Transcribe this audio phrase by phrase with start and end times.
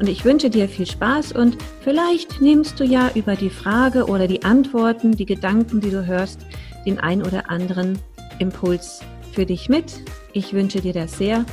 [0.00, 4.26] und ich wünsche dir viel Spaß und vielleicht nimmst du ja über die Frage oder
[4.28, 6.40] die Antworten, die Gedanken, die du hörst,
[6.86, 7.98] den ein oder anderen
[8.38, 9.00] Impuls
[9.32, 10.00] für dich mit.
[10.32, 11.44] Ich wünsche dir das sehr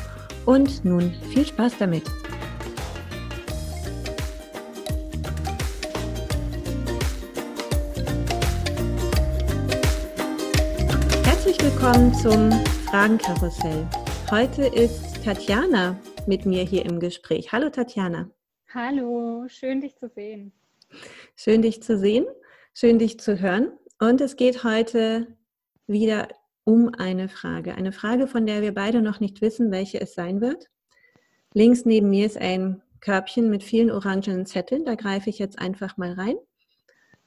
[0.45, 2.03] und nun viel Spaß damit.
[11.23, 12.51] Herzlich willkommen zum
[12.89, 13.87] Fragenkarussell.
[14.29, 15.95] Heute ist Tatjana
[16.27, 17.51] mit mir hier im Gespräch.
[17.51, 18.34] Hallo Tatjana.
[18.77, 20.51] Hallo, schön dich zu sehen.
[21.37, 22.25] Schön dich zu sehen,
[22.73, 23.71] schön dich zu hören.
[24.01, 25.37] Und es geht heute
[25.87, 26.27] wieder
[26.65, 27.75] um eine Frage.
[27.75, 30.69] Eine Frage, von der wir beide noch nicht wissen, welche es sein wird.
[31.53, 34.83] Links neben mir ist ein Körbchen mit vielen orangenen Zetteln.
[34.83, 36.35] Da greife ich jetzt einfach mal rein.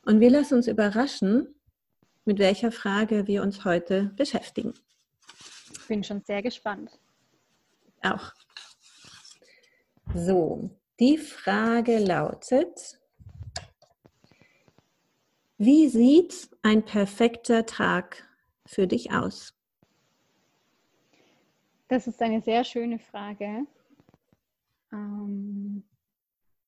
[0.03, 1.55] Und wir lassen uns überraschen,
[2.27, 4.75] mit welcher Frage wir uns heute beschäftigen.
[5.73, 7.01] Ich bin schon sehr gespannt.
[8.03, 8.35] Auch.
[10.15, 12.99] So, die Frage lautet,
[15.57, 18.29] wie sieht ein perfekter Tag
[18.67, 19.55] für dich aus?
[21.89, 23.67] Das ist eine sehr schöne Frage.
[24.93, 25.85] Ähm,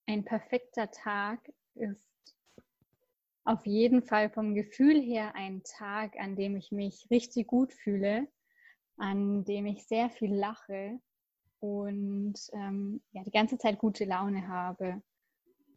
[0.06, 2.10] ein perfekter Tag ist
[3.44, 8.28] auf jeden Fall vom Gefühl her ein Tag, an dem ich mich richtig gut fühle,
[8.96, 11.00] an dem ich sehr viel lache,
[11.60, 15.02] und ähm, ja, die ganze Zeit gute Laune habe.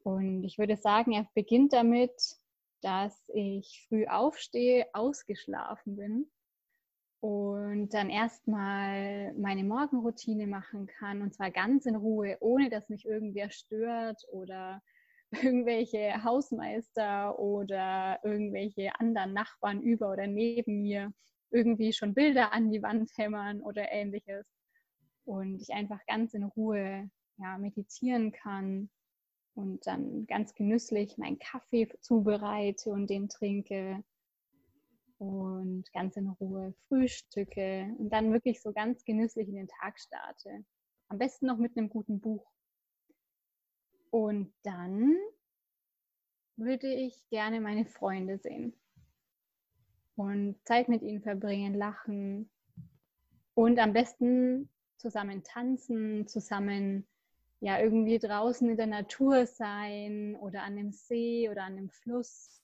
[0.04, 2.38] Und ich würde sagen, er beginnt damit,
[2.82, 6.28] dass ich früh aufstehe, ausgeschlafen bin
[7.22, 13.06] und dann erstmal meine Morgenroutine machen kann und zwar ganz in Ruhe, ohne dass mich
[13.06, 14.82] irgendwer stört oder
[15.32, 21.14] irgendwelche Hausmeister oder irgendwelche anderen Nachbarn über oder neben mir
[21.50, 24.46] irgendwie schon Bilder an die Wand hämmern oder ähnliches
[25.26, 28.90] und ich einfach ganz in Ruhe ja, meditieren kann
[29.56, 34.04] und dann ganz genüsslich meinen Kaffee zubereite und den trinke
[35.20, 40.66] und ganz in Ruhe frühstücke und dann wirklich so ganz genüsslich in den Tag starte.
[41.08, 42.52] Am besten noch mit einem guten Buch.
[44.10, 45.16] Und dann
[46.56, 48.74] würde ich gerne meine Freunde sehen
[50.16, 52.50] und Zeit mit ihnen verbringen, lachen
[53.56, 54.70] und am besten
[55.04, 57.06] zusammen tanzen, zusammen
[57.60, 62.62] ja irgendwie draußen in der Natur sein oder an dem See oder an dem Fluss,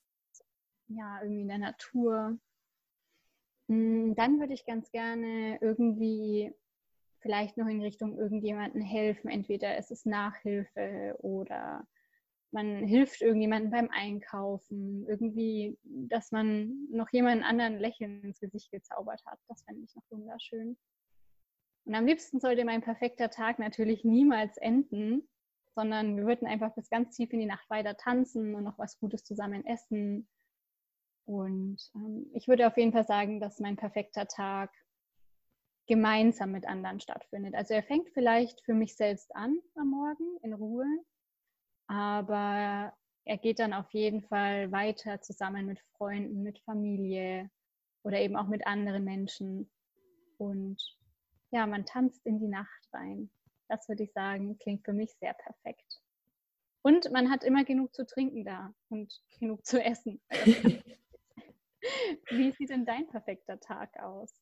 [0.88, 2.40] ja, irgendwie in der Natur.
[3.68, 6.54] Mm, dann würde ich ganz gerne irgendwie
[7.20, 9.30] vielleicht noch in Richtung irgendjemanden helfen.
[9.30, 11.86] Entweder es ist Nachhilfe oder
[12.52, 15.06] man hilft irgendjemandem beim Einkaufen.
[15.08, 19.40] Irgendwie, dass man noch jemanden anderen Lächeln ins Gesicht gezaubert hat.
[19.50, 20.78] Das fände ich noch wunderschön.
[21.90, 25.28] Und am liebsten sollte mein perfekter Tag natürlich niemals enden,
[25.74, 29.00] sondern wir würden einfach bis ganz tief in die Nacht weiter tanzen und noch was
[29.00, 30.30] Gutes zusammen essen.
[31.26, 34.70] Und ähm, ich würde auf jeden Fall sagen, dass mein perfekter Tag
[35.88, 37.56] gemeinsam mit anderen stattfindet.
[37.56, 40.86] Also er fängt vielleicht für mich selbst an am Morgen in Ruhe,
[41.88, 42.94] aber
[43.26, 47.50] er geht dann auf jeden Fall weiter zusammen mit Freunden, mit Familie
[48.04, 49.72] oder eben auch mit anderen Menschen.
[50.38, 50.99] Und
[51.52, 53.30] ja, man tanzt in die Nacht rein.
[53.68, 56.02] Das würde ich sagen, klingt für mich sehr perfekt.
[56.82, 60.22] Und man hat immer genug zu trinken da und genug zu essen.
[62.30, 64.34] Wie sieht denn dein perfekter Tag aus?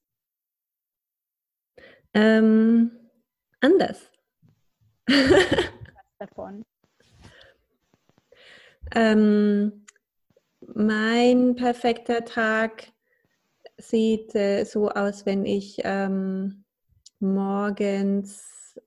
[2.13, 2.91] Ähm,
[3.59, 4.11] anders.
[5.07, 6.63] Was davon?
[8.95, 9.85] Ähm,
[10.59, 12.91] mein perfekter Tag
[13.77, 16.65] sieht äh, so aus, wenn ich ähm,
[17.19, 18.79] morgens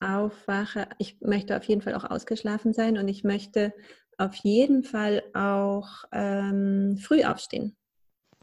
[0.00, 3.72] aufwache, ich möchte auf jeden Fall auch ausgeschlafen sein und ich möchte
[4.18, 7.76] auf jeden Fall auch ähm, früh aufstehen,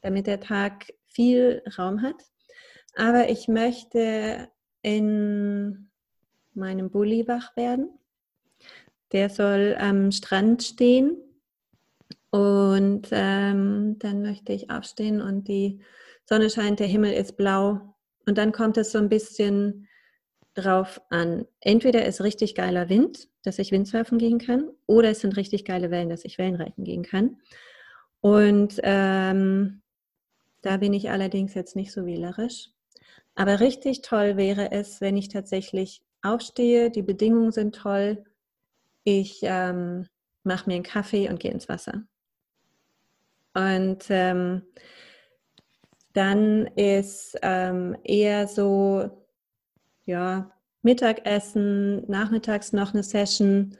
[0.01, 2.23] damit der Tag viel Raum hat.
[2.95, 4.49] Aber ich möchte
[4.81, 5.89] in
[6.53, 7.89] meinem Bulli wach werden.
[9.11, 11.17] Der soll am Strand stehen
[12.29, 15.81] und ähm, dann möchte ich aufstehen und die
[16.25, 17.95] Sonne scheint, der Himmel ist blau
[18.29, 19.87] und dann kommt es so ein bisschen
[20.53, 21.47] drauf an.
[21.61, 25.89] Entweder ist richtig geiler Wind, dass ich Windsurfen gehen kann, oder es sind richtig geile
[25.89, 27.37] Wellen, dass ich Wellenreiten gehen kann.
[28.21, 29.81] Und ähm,
[30.61, 32.69] da bin ich allerdings jetzt nicht so wählerisch.
[33.33, 38.23] Aber richtig toll wäre es, wenn ich tatsächlich aufstehe, die Bedingungen sind toll,
[39.05, 40.05] ich ähm,
[40.43, 42.03] mache mir einen Kaffee und gehe ins Wasser.
[43.55, 44.61] Und ähm,
[46.13, 49.09] dann ist ähm, eher so,
[50.05, 50.51] ja,
[50.81, 53.77] Mittagessen, nachmittags noch eine Session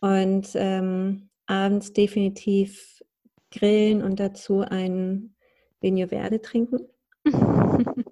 [0.00, 3.02] und ähm, abends definitiv
[3.50, 5.34] grillen und dazu ein
[5.80, 6.80] Vigno Verde trinken.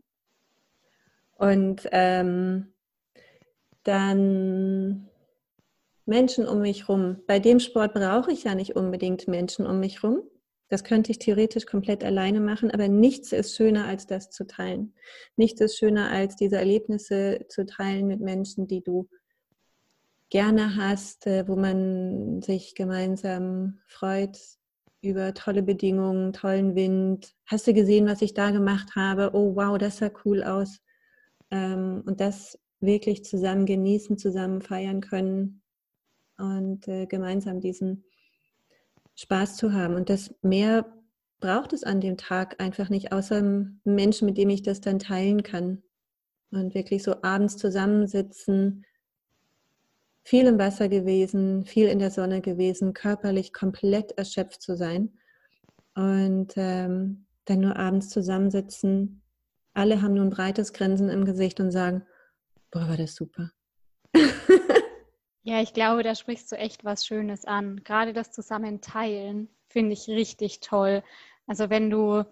[1.36, 2.72] und ähm,
[3.84, 5.08] dann
[6.06, 7.22] Menschen um mich rum.
[7.26, 10.22] Bei dem Sport brauche ich ja nicht unbedingt Menschen um mich rum.
[10.68, 14.94] Das könnte ich theoretisch komplett alleine machen, aber nichts ist schöner, als das zu teilen.
[15.36, 19.08] Nichts ist schöner, als diese Erlebnisse zu teilen mit Menschen, die du
[20.30, 24.38] gerne hast, äh, wo man sich gemeinsam freut
[25.02, 27.34] über tolle Bedingungen, tollen Wind.
[27.46, 29.30] Hast du gesehen, was ich da gemacht habe?
[29.34, 30.80] Oh, wow, das sah cool aus.
[31.50, 35.62] Ähm, und das wirklich zusammen genießen, zusammen feiern können
[36.38, 38.04] und äh, gemeinsam diesen
[39.16, 39.94] Spaß zu haben.
[39.94, 40.86] Und das mehr
[41.40, 43.42] braucht es an dem Tag einfach nicht, außer
[43.84, 45.82] Menschen, mit dem ich das dann teilen kann.
[46.50, 48.84] Und wirklich so abends zusammensitzen,
[50.22, 55.18] viel im Wasser gewesen, viel in der Sonne gewesen, körperlich komplett erschöpft zu sein.
[55.94, 59.22] Und ähm, dann nur abends zusammensitzen.
[59.74, 62.06] Alle haben nun breites Grinsen im Gesicht und sagen,
[62.70, 63.50] boah, war das super.
[65.46, 67.82] Ja, ich glaube, da sprichst du echt was Schönes an.
[67.84, 71.02] Gerade das Zusammenteilen finde ich richtig toll.
[71.46, 72.24] Also wenn du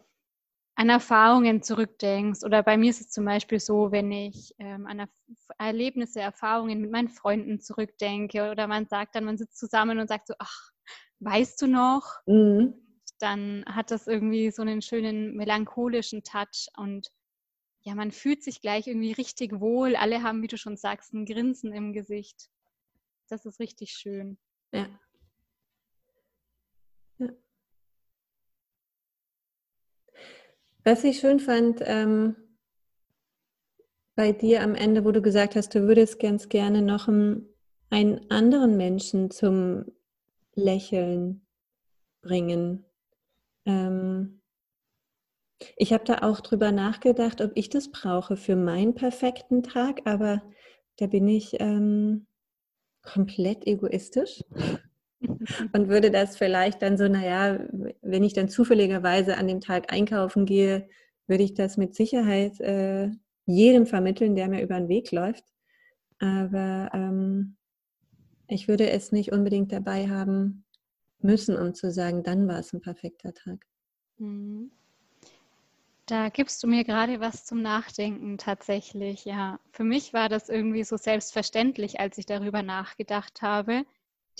[0.76, 5.06] an Erfahrungen zurückdenkst oder bei mir ist es zum Beispiel so, wenn ich ähm, an
[5.58, 10.28] Erlebnisse, Erfahrungen mit meinen Freunden zurückdenke oder man sagt dann, man sitzt zusammen und sagt
[10.28, 10.70] so, ach,
[11.20, 12.04] weißt du noch?
[12.26, 12.74] Mhm.
[13.20, 17.08] Dann hat das irgendwie so einen schönen melancholischen Touch und
[17.82, 19.96] ja, man fühlt sich gleich irgendwie richtig wohl.
[19.96, 22.48] Alle haben, wie du schon sagst, ein Grinsen im Gesicht.
[23.32, 24.36] Das ist richtig schön.
[24.74, 24.86] Ja.
[27.16, 27.28] ja.
[30.84, 32.36] Was ich schön fand ähm,
[34.16, 38.76] bei dir am Ende, wo du gesagt hast, du würdest ganz gerne noch einen, anderen
[38.76, 39.86] Menschen zum
[40.54, 41.46] Lächeln
[42.20, 42.84] bringen.
[43.64, 44.42] Ähm,
[45.78, 50.42] ich habe da auch drüber nachgedacht, ob ich das brauche für meinen perfekten Tag, aber
[50.98, 52.26] da bin ich ähm,
[53.02, 54.42] komplett egoistisch
[55.72, 57.58] und würde das vielleicht dann so, naja,
[58.00, 60.88] wenn ich dann zufälligerweise an dem Tag einkaufen gehe,
[61.26, 63.10] würde ich das mit Sicherheit äh,
[63.46, 65.44] jedem vermitteln, der mir über den Weg läuft.
[66.18, 67.56] Aber ähm,
[68.48, 70.64] ich würde es nicht unbedingt dabei haben
[71.20, 73.66] müssen, um zu sagen, dann war es ein perfekter Tag.
[74.18, 74.70] Mhm.
[76.06, 79.24] Da gibst du mir gerade was zum Nachdenken tatsächlich.
[79.24, 83.84] Ja, für mich war das irgendwie so selbstverständlich, als ich darüber nachgedacht habe.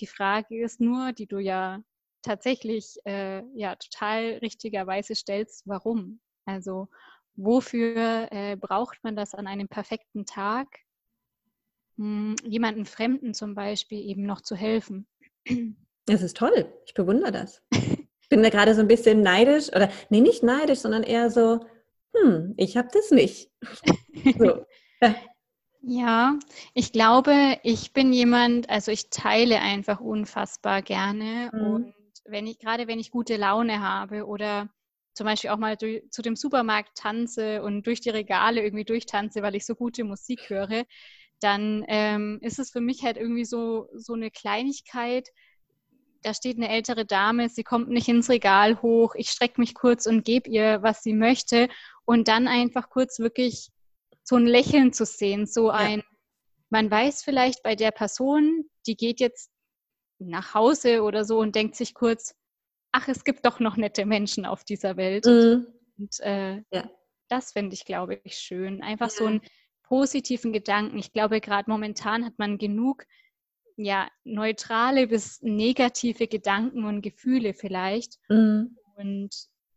[0.01, 1.83] Die Frage ist nur, die du ja
[2.23, 6.21] tatsächlich äh, ja total richtigerweise stellst, warum?
[6.45, 6.89] Also
[7.37, 10.69] wofür äh, braucht man das an einem perfekten Tag?
[11.97, 15.07] Hm, jemanden Fremden zum Beispiel eben noch zu helfen.
[16.07, 16.67] Das ist toll.
[16.85, 17.63] Ich bewundere das.
[18.33, 21.61] bin da gerade so ein bisschen neidisch oder nee, nicht neidisch, sondern eher so,
[22.15, 23.51] hm, ich habe das nicht.
[24.39, 24.65] so.
[25.83, 26.39] Ja,
[26.73, 31.61] ich glaube, ich bin jemand, also ich teile einfach unfassbar gerne mhm.
[31.61, 34.71] und wenn ich, gerade wenn ich gute Laune habe oder
[35.13, 39.43] zum Beispiel auch mal durch, zu dem Supermarkt tanze und durch die Regale irgendwie durchtanze,
[39.43, 40.85] weil ich so gute Musik höre,
[41.41, 45.29] dann ähm, ist es für mich halt irgendwie so, so eine Kleinigkeit,
[46.23, 50.07] da steht eine ältere Dame, sie kommt nicht ins Regal hoch, ich strecke mich kurz
[50.07, 51.69] und gebe ihr, was sie möchte
[52.05, 53.71] und dann einfach kurz wirklich
[54.23, 56.05] so ein Lächeln zu sehen, so ein, ja.
[56.71, 59.51] man weiß vielleicht bei der Person, die geht jetzt
[60.19, 62.35] nach Hause oder so und denkt sich kurz,
[62.93, 65.27] ach, es gibt doch noch nette Menschen auf dieser Welt.
[65.27, 65.67] Mhm.
[65.99, 66.91] Und äh, ja.
[67.29, 68.83] das finde ich, glaube ich, schön.
[68.83, 69.17] Einfach ja.
[69.17, 69.41] so einen
[69.83, 70.99] positiven Gedanken.
[70.99, 73.05] Ich glaube, gerade momentan hat man genug
[73.77, 78.19] ja, neutrale bis negative Gedanken und Gefühle vielleicht.
[78.29, 78.77] Mhm.
[78.97, 79.31] Und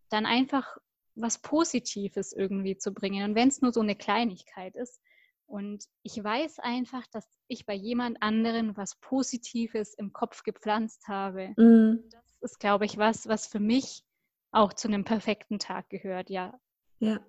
[0.09, 0.77] dann einfach
[1.15, 3.23] was Positives irgendwie zu bringen.
[3.29, 5.01] Und wenn es nur so eine Kleinigkeit ist.
[5.47, 11.53] Und ich weiß einfach, dass ich bei jemand anderen was Positives im Kopf gepflanzt habe.
[11.55, 12.03] Mhm.
[12.11, 14.03] Das ist, glaube ich, was, was für mich
[14.51, 16.59] auch zu einem perfekten Tag gehört, ja.
[16.99, 17.19] Ja.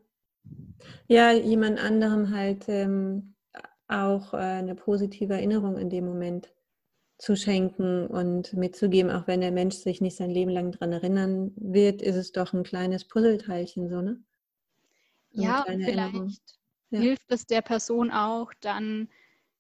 [1.09, 3.36] Ja, jemand anderem halt ähm,
[3.89, 6.53] auch äh, eine positive Erinnerung in dem Moment
[7.19, 11.53] zu schenken und mitzugeben, auch wenn der Mensch sich nicht sein Leben lang daran erinnern
[11.57, 14.23] wird, ist es doch ein kleines Puzzleteilchen, so, ne?
[15.35, 16.43] Eine ja, vielleicht
[16.91, 17.01] ja.
[17.01, 19.09] hilft es der Person auch dann,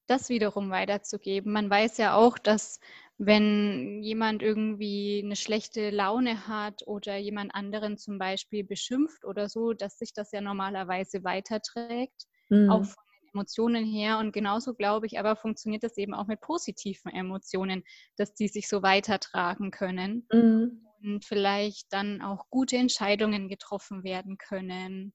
[0.06, 1.52] das wiederum weiterzugeben.
[1.52, 2.78] Man weiß ja auch, dass
[3.18, 9.72] wenn jemand irgendwie eine schlechte Laune hat oder jemand anderen zum Beispiel beschimpft oder so,
[9.72, 12.70] dass sich das ja normalerweise weiterträgt, mhm.
[12.70, 13.05] auch von
[13.36, 14.18] Emotionen her.
[14.18, 17.84] Und genauso glaube ich, aber funktioniert das eben auch mit positiven Emotionen,
[18.16, 20.86] dass die sich so weitertragen können mhm.
[21.02, 25.12] und vielleicht dann auch gute Entscheidungen getroffen werden können.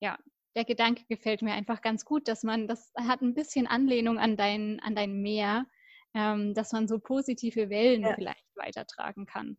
[0.00, 0.18] Ja,
[0.54, 4.36] der Gedanke gefällt mir einfach ganz gut, dass man, das hat ein bisschen Anlehnung an
[4.36, 5.66] dein, an dein Meer
[6.14, 8.14] ähm, dass man so positive Wellen ja.
[8.14, 9.56] vielleicht weitertragen kann.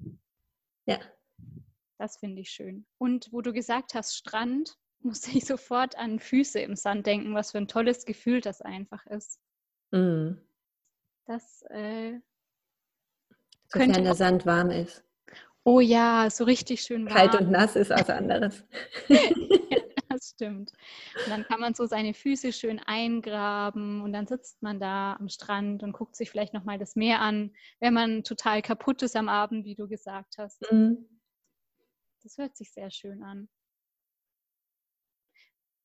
[0.86, 1.00] Ja.
[1.98, 2.86] Das finde ich schön.
[2.98, 7.52] Und wo du gesagt hast, Strand, musste ich sofort an Füße im Sand denken, was
[7.52, 9.40] für ein tolles Gefühl das einfach ist.
[9.92, 10.40] Mhm.
[11.26, 12.20] Das äh,
[13.72, 15.04] könnte der Sand warm ist.
[15.64, 17.16] Oh ja, so richtig schön warm.
[17.16, 18.66] Kalt und nass ist was anderes.
[20.10, 20.74] das stimmt.
[21.24, 25.30] Und dann kann man so seine Füße schön eingraben und dann sitzt man da am
[25.30, 29.30] Strand und guckt sich vielleicht nochmal das Meer an, wenn man total kaputt ist am
[29.30, 30.62] Abend, wie du gesagt hast.
[30.70, 31.08] Mhm.
[32.24, 33.48] Das hört sich sehr schön an.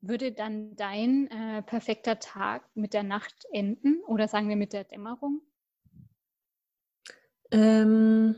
[0.01, 4.85] Würde dann dein äh, perfekter Tag mit der Nacht enden oder sagen wir mit der
[4.85, 5.43] Dämmerung?
[7.51, 8.37] Ähm,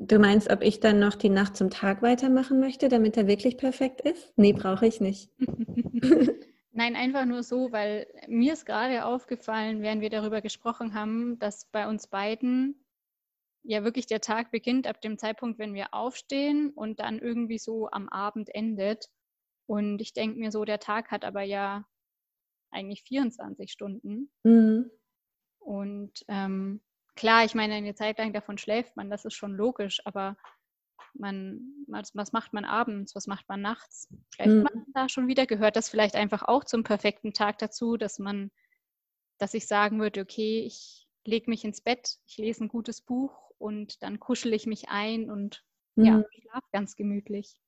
[0.00, 3.56] Du meinst, ob ich dann noch die Nacht zum Tag weitermachen möchte, damit er wirklich
[3.56, 4.32] perfekt ist?
[4.36, 5.28] Nee, brauche ich nicht.
[6.72, 11.64] Nein, einfach nur so, weil mir ist gerade aufgefallen, während wir darüber gesprochen haben, dass
[11.64, 12.76] bei uns beiden
[13.68, 17.90] ja wirklich der Tag beginnt ab dem Zeitpunkt, wenn wir aufstehen und dann irgendwie so
[17.90, 19.10] am Abend endet.
[19.66, 21.84] Und ich denke mir so, der Tag hat aber ja
[22.70, 24.32] eigentlich 24 Stunden.
[24.42, 24.90] Mhm.
[25.58, 26.80] Und ähm,
[27.14, 30.38] klar, ich meine, eine Zeit lang davon schläft man, das ist schon logisch, aber
[31.12, 34.08] man, was, was macht man abends, was macht man nachts?
[34.34, 34.62] Schläft mhm.
[34.62, 35.44] man da schon wieder?
[35.44, 38.50] Gehört das vielleicht einfach auch zum perfekten Tag dazu, dass man,
[39.36, 43.47] dass ich sagen würde, okay, ich lege mich ins Bett, ich lese ein gutes Buch
[43.58, 45.64] und dann kuschel ich mich ein und
[45.96, 46.04] mhm.
[46.04, 47.60] ja, schlaf ganz gemütlich.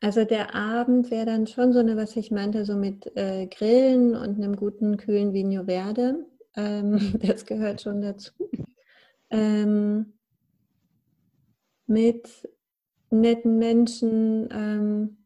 [0.00, 4.14] Also der Abend wäre dann schon so eine, was ich meinte, so mit äh, Grillen
[4.14, 6.24] und einem guten, kühlen Vino Verde.
[6.54, 8.32] Ähm, das gehört schon dazu.
[9.30, 10.14] Ähm,
[11.86, 12.48] mit
[13.10, 15.16] netten Menschen, ähm,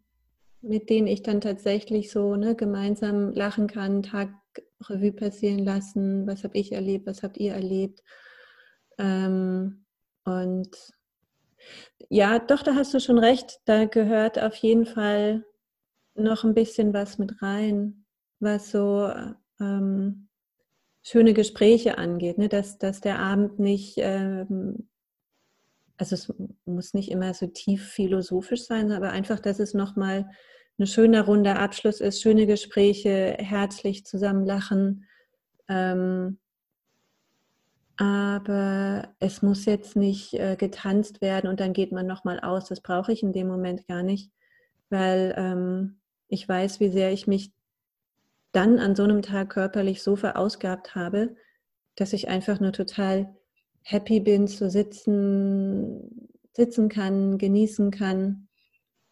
[0.63, 4.31] mit denen ich dann tatsächlich so ne, gemeinsam lachen kann, Tag
[4.89, 8.03] Revue passieren lassen, was habe ich erlebt, was habt ihr erlebt.
[8.99, 9.85] Ähm,
[10.25, 10.71] und
[12.09, 15.45] ja, doch, da hast du schon recht, da gehört auf jeden Fall
[16.15, 18.05] noch ein bisschen was mit rein,
[18.39, 19.11] was so
[19.61, 20.29] ähm,
[21.03, 22.49] schöne Gespräche angeht, ne?
[22.49, 24.89] dass, dass der Abend nicht, ähm,
[25.97, 26.33] also es
[26.65, 30.29] muss nicht immer so tief philosophisch sein, aber einfach, dass es nochmal
[30.79, 35.07] ein schöner runder Abschluss ist, schöne Gespräche, herzlich zusammen lachen.
[35.69, 36.39] Ähm,
[37.97, 42.69] aber es muss jetzt nicht äh, getanzt werden und dann geht man nochmal aus.
[42.69, 44.31] Das brauche ich in dem Moment gar nicht,
[44.91, 47.53] weil ähm, ich weiß, wie sehr ich mich
[48.53, 51.37] dann an so einem Tag körperlich so verausgabt habe,
[51.97, 53.35] dass ich einfach nur total
[53.83, 58.49] happy bin zu sitzen, sitzen kann, genießen kann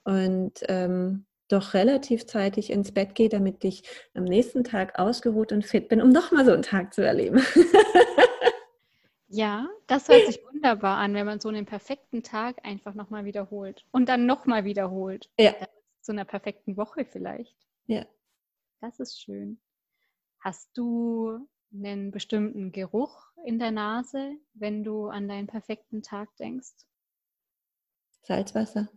[0.05, 3.83] und ähm, doch relativ zeitig ins Bett gehe, damit ich
[4.15, 7.43] am nächsten Tag ausgeruht und fit bin, um nochmal so einen Tag zu erleben.
[9.31, 13.87] ja, das hört sich wunderbar an, wenn man so einen perfekten Tag einfach nochmal wiederholt
[13.93, 15.31] und dann nochmal wiederholt.
[15.39, 15.55] Ja.
[16.01, 17.57] Zu einer perfekten Woche vielleicht.
[17.87, 18.05] Ja.
[18.81, 19.61] Das ist schön.
[20.41, 26.73] Hast du einen bestimmten Geruch in der Nase, wenn du an deinen perfekten Tag denkst?
[28.23, 28.89] Salzwasser.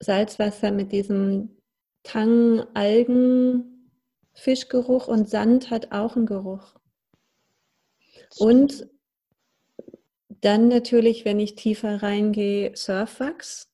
[0.00, 1.56] Salzwasser mit diesem
[2.02, 3.90] Tang, Algen,
[4.34, 6.74] Fischgeruch und Sand hat auch einen Geruch.
[8.38, 8.86] Und
[10.40, 13.68] dann natürlich, wenn ich tiefer reingehe, Surfwachs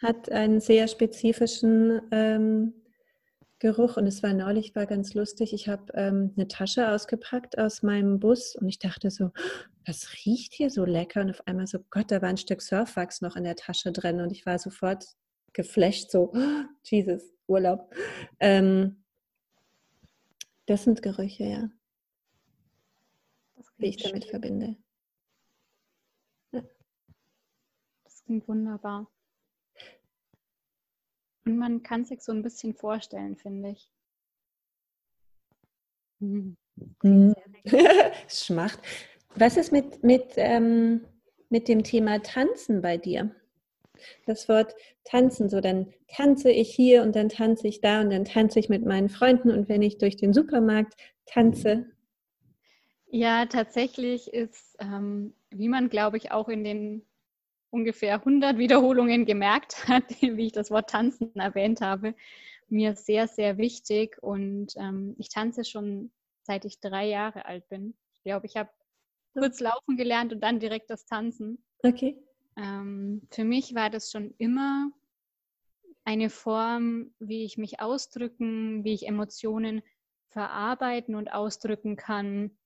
[0.00, 2.72] hat einen sehr spezifischen ähm,
[3.58, 5.52] Geruch und es war neulich, war ganz lustig.
[5.52, 9.30] Ich habe ähm, eine Tasche ausgepackt aus meinem Bus und ich dachte so,
[9.86, 11.20] was riecht hier so lecker?
[11.20, 14.20] Und auf einmal so, Gott, da war ein Stück Surfwachs noch in der Tasche drin
[14.20, 15.04] und ich war sofort
[15.52, 17.92] geflasht, so, oh, Jesus, Urlaub.
[18.38, 19.04] Ähm,
[20.64, 21.70] das sind Gerüche, ja.
[23.80, 24.76] Wie ich damit verbinde.
[26.52, 26.62] Ja.
[28.04, 29.10] Das klingt wunderbar.
[31.46, 33.90] Und man kann sich so ein bisschen vorstellen, finde ich.
[36.18, 36.56] Mhm.
[38.28, 38.80] Schmacht.
[39.34, 41.06] Was ist mit, mit, ähm,
[41.48, 43.34] mit dem Thema Tanzen bei dir?
[44.26, 48.24] Das Wort tanzen, so dann tanze ich hier und dann tanze ich da und dann
[48.24, 50.94] tanze ich mit meinen Freunden und wenn ich durch den Supermarkt
[51.26, 51.86] tanze.
[53.12, 57.04] Ja, tatsächlich ist, ähm, wie man, glaube ich, auch in den
[57.70, 62.14] ungefähr 100 Wiederholungen gemerkt hat, wie ich das Wort tanzen erwähnt habe,
[62.68, 64.18] mir sehr, sehr wichtig.
[64.22, 66.12] Und ähm, ich tanze schon
[66.42, 67.94] seit ich drei Jahre alt bin.
[68.16, 68.70] Ich glaube, ich habe
[69.34, 71.64] kurz laufen gelernt und dann direkt das Tanzen.
[71.82, 72.16] Okay.
[72.56, 74.90] Ähm, für mich war das schon immer
[76.04, 79.82] eine Form, wie ich mich ausdrücken, wie ich Emotionen
[80.28, 82.56] verarbeiten und ausdrücken kann.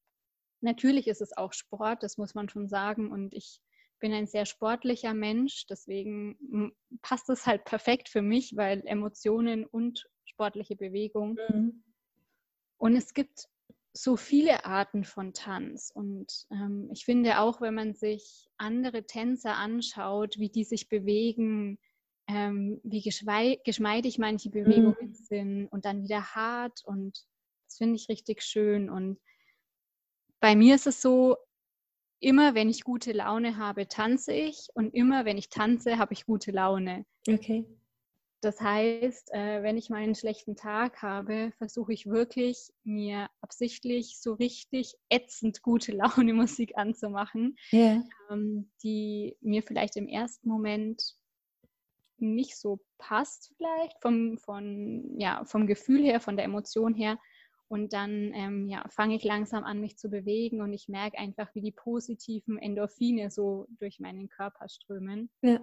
[0.65, 3.13] Natürlich ist es auch Sport, das muss man schon sagen.
[3.13, 3.61] Und ich
[4.01, 10.09] bin ein sehr sportlicher Mensch, deswegen passt es halt perfekt für mich, weil Emotionen und
[10.25, 11.39] sportliche Bewegung.
[11.49, 11.85] Mhm.
[12.79, 13.47] Und es gibt
[13.93, 15.93] so viele Arten von Tanz.
[15.95, 21.79] Und ähm, ich finde auch, wenn man sich andere Tänzer anschaut, wie die sich bewegen,
[22.27, 25.15] ähm, wie geschmeidig manche Bewegungen mhm.
[25.15, 26.81] sind und dann wieder hart.
[26.85, 27.25] Und
[27.67, 28.91] das finde ich richtig schön.
[28.91, 29.21] Und
[30.45, 31.39] bei mir ist es so,
[32.21, 34.69] immer wenn ich gute Laune habe, tanze ich.
[34.75, 37.07] Und immer wenn ich tanze, habe ich gute Laune.
[37.27, 37.65] Okay.
[38.43, 44.21] Das heißt, äh, wenn ich mal einen schlechten Tag habe, versuche ich wirklich, mir absichtlich
[44.21, 48.05] so richtig ätzend gute Laune Musik anzumachen, yeah.
[48.83, 51.15] die mir vielleicht im ersten Moment
[52.19, 57.19] nicht so passt, vielleicht vom, von, ja, vom Gefühl her, von der Emotion her.
[57.69, 61.55] Und dann ähm, ja, fange ich langsam an, mich zu bewegen und ich merke einfach,
[61.55, 65.31] wie die positiven Endorphine so durch meinen Körper strömen.
[65.43, 65.61] Ja.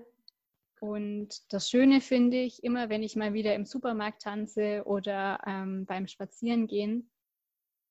[0.80, 5.86] Und das Schöne finde ich, immer wenn ich mal wieder im Supermarkt tanze oder ähm,
[5.86, 7.12] beim Spazierengehen,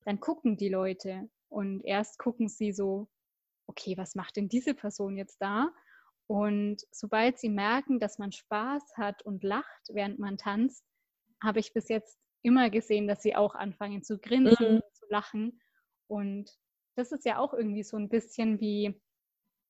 [0.04, 3.08] dann gucken die Leute und erst gucken sie so,
[3.68, 5.72] okay, was macht denn diese Person jetzt da?
[6.26, 10.84] Und sobald sie merken, dass man Spaß hat und lacht, während man tanzt,
[11.42, 14.82] habe ich bis jetzt immer gesehen, dass sie auch anfangen zu grinsen, mhm.
[14.92, 15.60] zu lachen.
[16.06, 16.50] Und
[16.96, 19.00] das ist ja auch irgendwie so ein bisschen wie,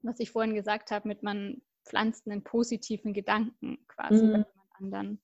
[0.03, 4.33] was ich vorhin gesagt habe, mit man pflanzt einen positiven Gedanken quasi mhm.
[4.33, 5.23] bei jemand anderen.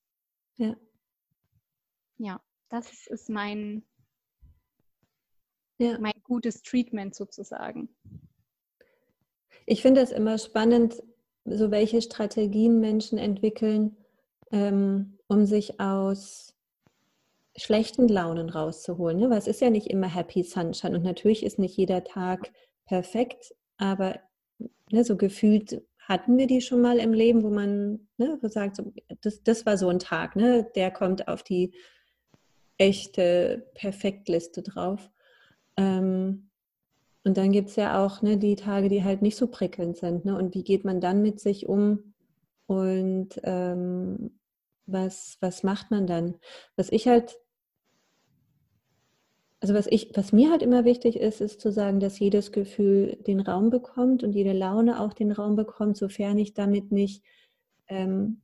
[0.57, 0.77] Ja.
[2.19, 3.85] Ja, das ist mein,
[5.79, 5.99] ja.
[5.99, 7.95] mein gutes Treatment sozusagen.
[9.67, 11.03] Ich finde es immer spannend,
[11.45, 13.97] so welche Strategien Menschen entwickeln,
[14.51, 16.56] ähm, um sich aus
[17.57, 19.19] schlechten Launen rauszuholen.
[19.19, 19.31] Ne?
[19.31, 22.53] Weil es ist ja nicht immer Happy Sunshine und natürlich ist nicht jeder Tag
[22.87, 24.21] perfekt, aber
[24.91, 28.93] ne, so gefühlt hatten wir die schon mal im Leben, wo man ne, sagt, so,
[29.21, 31.75] das, das war so ein Tag, ne, der kommt auf die
[32.79, 35.11] echte Perfektliste drauf.
[35.77, 36.51] Ähm,
[37.25, 40.25] und dann gibt es ja auch ne, die Tage, die halt nicht so prickelnd sind.
[40.25, 40.37] Ne?
[40.37, 42.15] Und wie geht man dann mit sich um?
[42.67, 44.39] Und ähm,
[44.87, 46.37] was, was macht man dann?
[46.77, 47.37] Was ich halt
[49.61, 53.17] also was ich, was mir halt immer wichtig ist, ist zu sagen, dass jedes Gefühl
[53.27, 57.25] den Raum bekommt und jede Laune auch den Raum bekommt, sofern ich damit nicht
[57.89, 58.43] ähm,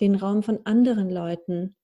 [0.00, 1.76] den Raum von anderen Leuten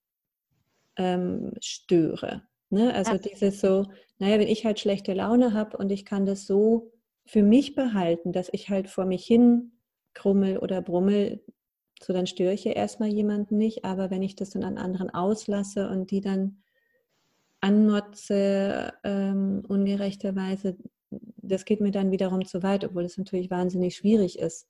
[0.96, 2.42] ähm, störe.
[2.70, 2.94] Ne?
[2.94, 3.32] Also Absolut.
[3.32, 3.86] dieses so,
[4.18, 6.92] naja, wenn ich halt schlechte Laune habe und ich kann das so
[7.26, 9.72] für mich behalten, dass ich halt vor mich hin
[10.14, 11.44] krummel oder brummel,
[12.02, 15.10] so dann störe ich ja erstmal jemanden nicht, aber wenn ich das dann an anderen
[15.10, 16.61] auslasse und die dann
[17.62, 20.76] annotze, ähm, ungerechterweise,
[21.36, 24.66] das geht mir dann wiederum zu weit, obwohl es natürlich wahnsinnig schwierig ist,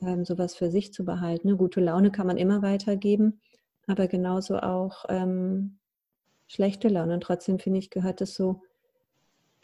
[0.00, 1.48] ähm, sowas für sich zu behalten.
[1.48, 1.56] Ne?
[1.56, 3.40] Gute Laune kann man immer weitergeben,
[3.86, 5.78] aber genauso auch ähm,
[6.46, 7.14] schlechte Laune.
[7.14, 8.62] Und trotzdem finde ich, gehört es so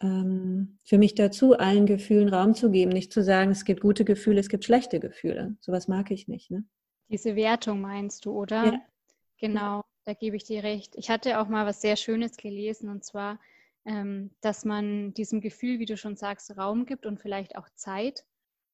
[0.02, 4.04] ähm, für mich dazu, allen Gefühlen Raum zu geben, nicht zu sagen, es gibt gute
[4.04, 5.56] Gefühle, es gibt schlechte Gefühle.
[5.60, 6.50] Sowas mag ich nicht.
[6.50, 6.64] Ne?
[7.08, 8.64] Diese Wertung meinst du, oder?
[8.66, 8.80] Ja.
[9.38, 10.94] Genau da gebe ich dir recht.
[10.96, 13.40] Ich hatte auch mal was sehr Schönes gelesen und zwar,
[13.84, 18.24] ähm, dass man diesem Gefühl, wie du schon sagst, Raum gibt und vielleicht auch Zeit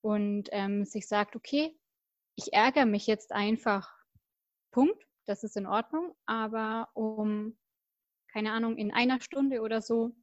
[0.02, 1.74] und ähm, sich sagt, okay,
[2.36, 3.90] ich ärgere mich jetzt einfach,
[4.72, 7.56] Punkt, das ist in Ordnung, aber um,
[8.28, 10.14] keine Ahnung, in einer Stunde oder so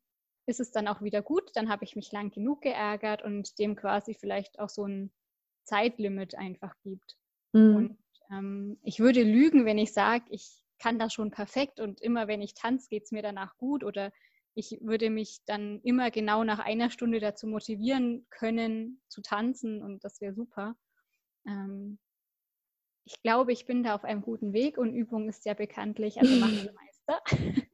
[0.45, 3.75] ist es dann auch wieder gut, dann habe ich mich lang genug geärgert und dem
[3.75, 5.11] quasi vielleicht auch so ein
[5.63, 7.17] Zeitlimit einfach gibt.
[7.53, 7.75] Mhm.
[7.75, 7.97] Und
[8.31, 12.41] ähm, ich würde lügen, wenn ich sage, ich kann das schon perfekt und immer wenn
[12.41, 14.11] ich tanze, geht es mir danach gut oder
[14.55, 20.03] ich würde mich dann immer genau nach einer Stunde dazu motivieren können zu tanzen und
[20.03, 20.75] das wäre super.
[21.47, 21.99] Ähm,
[23.05, 26.35] ich glaube, ich bin da auf einem guten Weg und Übung ist ja bekanntlich, also
[26.35, 27.23] machen wir Meister.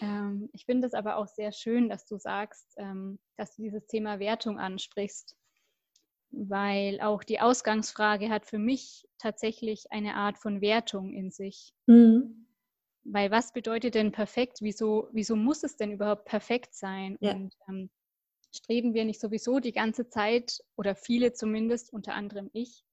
[0.00, 3.86] ähm, ich finde es aber auch sehr schön, dass du sagst, ähm, dass du dieses
[3.86, 5.36] Thema Wertung ansprichst,
[6.30, 11.72] weil auch die Ausgangsfrage hat für mich tatsächlich eine Art von Wertung in sich.
[11.86, 12.46] Mhm.
[13.04, 14.58] Weil was bedeutet denn perfekt?
[14.60, 17.16] Wieso, wieso muss es denn überhaupt perfekt sein?
[17.20, 17.32] Ja.
[17.34, 17.90] Und ähm,
[18.54, 22.84] streben wir nicht sowieso die ganze Zeit oder viele zumindest, unter anderem ich,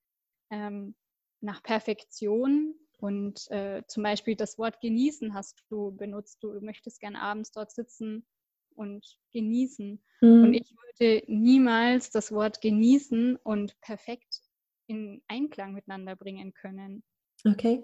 [0.51, 0.95] ähm,
[1.41, 2.75] nach Perfektion?
[2.97, 6.41] Und äh, zum Beispiel das Wort genießen hast du benutzt.
[6.41, 8.25] Du möchtest gern abends dort sitzen
[8.75, 10.01] und genießen.
[10.21, 10.43] Mhm.
[10.43, 14.41] Und ich würde niemals das Wort genießen und perfekt
[14.87, 17.03] in Einklang miteinander bringen können.
[17.45, 17.83] Okay.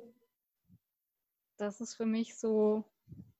[1.58, 2.86] Das ist für mich so,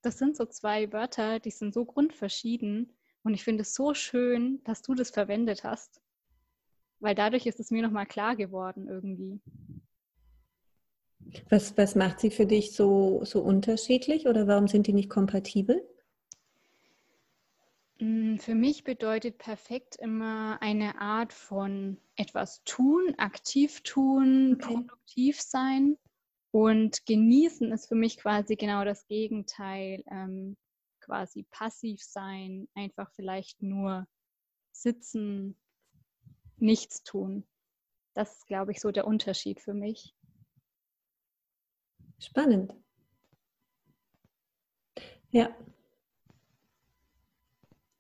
[0.02, 2.94] das sind so zwei Wörter, die sind so grundverschieden.
[3.24, 6.02] Und ich finde es so schön, dass du das verwendet hast.
[7.00, 9.42] Weil dadurch ist es mir nochmal klar geworden irgendwie.
[11.50, 15.82] Was, was macht sie für dich so, so unterschiedlich oder warum sind die nicht kompatibel?
[18.02, 24.74] Mm, für mich bedeutet perfekt immer eine Art von etwas tun, aktiv tun, okay.
[24.74, 25.98] produktiv sein.
[26.50, 30.04] Und genießen ist für mich quasi genau das Gegenteil.
[30.08, 30.58] Ähm,
[31.02, 34.08] quasi passiv sein, einfach vielleicht nur
[34.72, 35.58] sitzen,
[36.58, 37.48] nichts tun.
[38.14, 40.16] Das ist, glaube ich, so der Unterschied für mich.
[42.20, 42.74] Spannend.
[45.32, 45.56] Ja,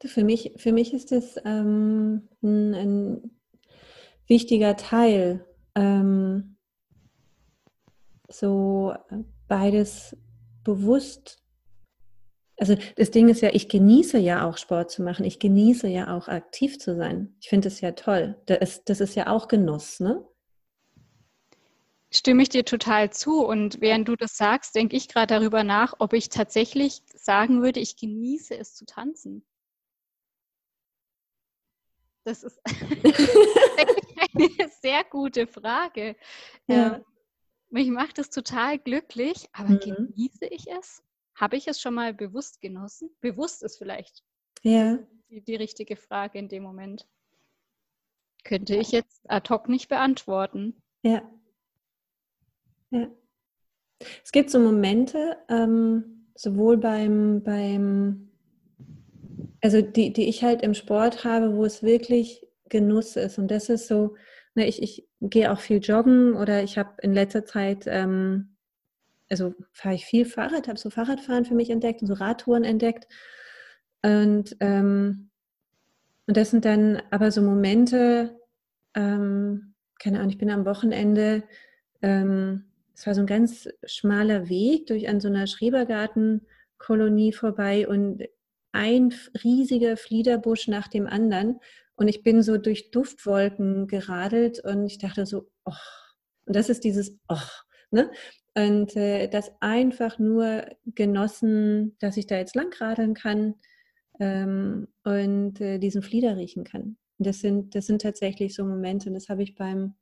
[0.07, 3.31] für mich, für mich ist es ähm, ein, ein,
[4.31, 6.55] wichtiger Teil, ähm,
[8.29, 8.95] so
[9.49, 10.15] beides
[10.63, 11.43] bewusst.
[12.57, 16.15] Also das Ding ist ja, ich genieße ja auch Sport zu machen, ich genieße ja
[16.15, 17.35] auch aktiv zu sein.
[17.41, 18.39] Ich finde es ja toll.
[18.45, 20.25] Das ist, das ist ja auch Genuss, ne?
[22.13, 23.45] Stimme ich dir total zu.
[23.45, 27.81] Und während du das sagst, denke ich gerade darüber nach, ob ich tatsächlich sagen würde,
[27.81, 29.43] ich genieße es zu tanzen.
[32.23, 32.59] Das ist
[34.35, 36.15] eine sehr gute Frage.
[36.67, 36.95] Ja.
[36.95, 37.05] Ähm,
[37.69, 39.79] mich macht es total glücklich, aber mhm.
[39.79, 41.01] genieße ich es?
[41.35, 43.09] Habe ich es schon mal bewusst genossen?
[43.21, 44.23] Bewusst ist vielleicht
[44.61, 44.99] ja.
[45.29, 47.07] die, die richtige Frage in dem Moment.
[48.43, 50.81] Könnte ich jetzt ad hoc nicht beantworten.
[51.03, 51.21] Ja.
[52.89, 53.09] Ja.
[54.23, 58.30] Es gibt so Momente, ähm, sowohl beim, beim
[59.61, 63.37] also die, die ich halt im Sport habe, wo es wirklich Genuss ist.
[63.37, 64.15] Und das ist so,
[64.55, 68.55] ne, ich, ich gehe auch viel joggen oder ich habe in letzter Zeit, ähm,
[69.29, 73.07] also fahre ich viel Fahrrad, habe so Fahrradfahren für mich entdeckt und so Radtouren entdeckt.
[74.03, 75.29] Und, ähm,
[76.27, 78.39] und das sind dann aber so Momente,
[78.95, 81.43] ähm, keine Ahnung, ich bin am Wochenende,
[82.01, 88.23] ähm, es war so ein ganz schmaler Weg durch an so einer Schrebergartenkolonie vorbei und
[88.71, 91.59] ein riesiger Fliederbusch nach dem anderen.
[91.95, 95.73] Und ich bin so durch Duftwolken geradelt und ich dachte so, oh,
[96.45, 97.37] und das ist dieses, oh,
[97.91, 98.11] ne?
[98.53, 103.55] Und äh, das einfach nur genossen, dass ich da jetzt lang radeln kann
[104.19, 106.97] ähm, und äh, diesen Flieder riechen kann.
[107.17, 109.93] Und das sind, das sind tatsächlich so Momente, und das habe ich beim,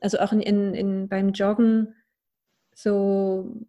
[0.00, 1.94] also auch in, in, in, beim Joggen
[2.74, 3.66] so,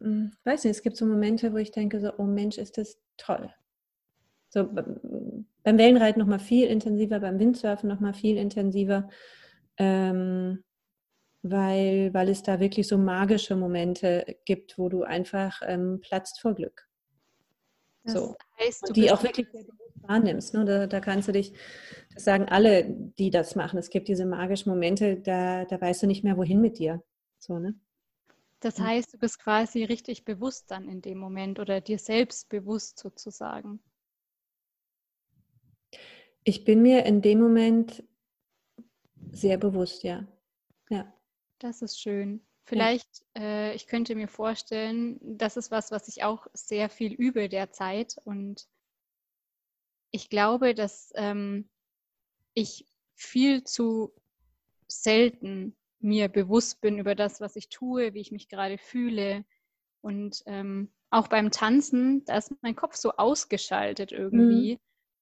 [0.00, 2.98] hm, weiß nicht, es gibt so Momente, wo ich denke so, oh Mensch, ist das
[3.18, 3.52] toll.
[4.48, 9.08] So beim Wellenreiten noch mal viel intensiver, beim Windsurfen noch mal viel intensiver,
[9.76, 10.64] ähm,
[11.42, 16.54] weil, weil es da wirklich so magische Momente gibt, wo du einfach ähm, platzt vor
[16.54, 16.88] Glück.
[18.04, 18.36] Das so.
[18.58, 19.46] heißt, die auch wirklich
[20.02, 20.54] wahrnimmst.
[20.54, 20.64] Ne?
[20.64, 21.52] Da, da, kannst du dich,
[22.14, 22.86] das sagen alle,
[23.18, 23.78] die das machen.
[23.78, 27.02] Es gibt diese magischen Momente, da, da weißt du nicht mehr, wohin mit dir.
[27.38, 27.74] So, ne?
[28.60, 32.98] Das heißt, du bist quasi richtig bewusst dann in dem Moment oder dir selbst bewusst
[32.98, 33.80] sozusagen.
[36.42, 38.02] Ich bin mir in dem Moment
[39.30, 40.26] sehr bewusst, ja.
[40.90, 41.12] Ja.
[41.58, 42.44] Das ist schön.
[42.64, 43.42] Vielleicht, ja.
[43.42, 48.16] äh, ich könnte mir vorstellen, das ist was, was ich auch sehr viel übe derzeit.
[48.24, 48.68] Und
[50.10, 51.68] ich glaube, dass ähm,
[52.54, 54.12] ich viel zu
[54.86, 59.44] selten mir bewusst bin über das, was ich tue, wie ich mich gerade fühle.
[60.00, 64.74] Und ähm, auch beim Tanzen, da ist mein Kopf so ausgeschaltet irgendwie.
[64.74, 64.78] Mhm.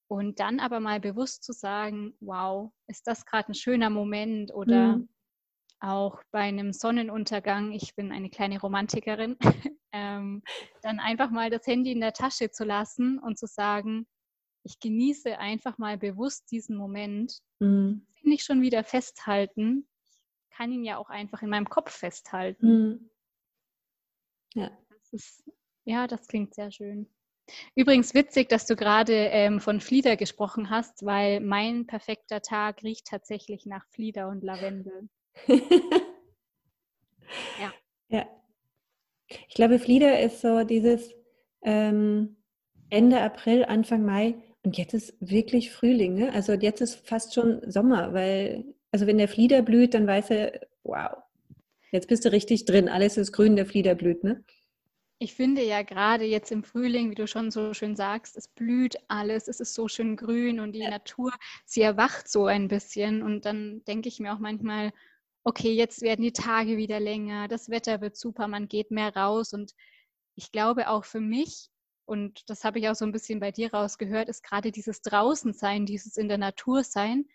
[0.09, 4.99] Und dann aber mal bewusst zu sagen, wow, ist das gerade ein schöner Moment oder
[4.99, 5.09] mhm.
[5.81, 9.37] auch bei einem Sonnenuntergang, ich bin eine kleine Romantikerin,
[9.93, 10.43] ähm,
[10.83, 14.07] dann einfach mal das Handy in der Tasche zu lassen und zu sagen,
[14.63, 18.07] ich genieße einfach mal bewusst diesen Moment, mhm.
[18.23, 19.89] nicht schon wieder festhalten,
[20.57, 22.67] kann ihn ja auch einfach in meinem Kopf festhalten.
[22.67, 23.11] Mhm.
[24.55, 24.71] Ja.
[24.89, 25.45] Das ist,
[25.85, 27.09] ja, das klingt sehr schön.
[27.75, 33.07] Übrigens witzig, dass du gerade ähm, von Flieder gesprochen hast, weil mein perfekter Tag riecht
[33.07, 35.09] tatsächlich nach Flieder und Lavendel.
[37.61, 37.73] ja.
[38.09, 38.27] Ja.
[39.49, 41.13] Ich glaube, Flieder ist so dieses
[41.63, 42.37] ähm,
[42.91, 46.15] Ende April, Anfang Mai und jetzt ist wirklich Frühling.
[46.15, 46.33] Ne?
[46.33, 48.65] Also jetzt ist fast schon Sommer, weil,
[48.97, 51.19] also wenn der Flieder blüht, dann weiß er, wow,
[51.91, 52.89] jetzt bist du richtig drin.
[52.89, 54.43] Alles ist grün, der Flieder blüht, ne?
[55.19, 58.97] Ich finde ja gerade jetzt im Frühling, wie du schon so schön sagst, es blüht
[59.09, 60.89] alles, es ist so schön grün und die ja.
[60.89, 61.31] Natur,
[61.67, 63.23] sie erwacht so ein bisschen.
[63.23, 64.95] Und dann denke ich mir auch manchmal,
[65.45, 69.53] okay, jetzt werden die Tage wieder länger, das Wetter wird super, man geht mehr raus.
[69.53, 69.75] Und
[70.37, 71.69] ich glaube auch für mich,
[72.07, 75.85] und das habe ich auch so ein bisschen bei dir rausgehört, ist gerade dieses Draußensein,
[75.85, 77.27] dieses in der Natur sein,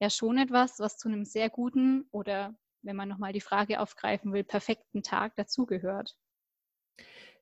[0.00, 4.32] ja schon etwas, was zu einem sehr guten oder, wenn man nochmal die Frage aufgreifen
[4.32, 6.16] will, perfekten Tag dazugehört.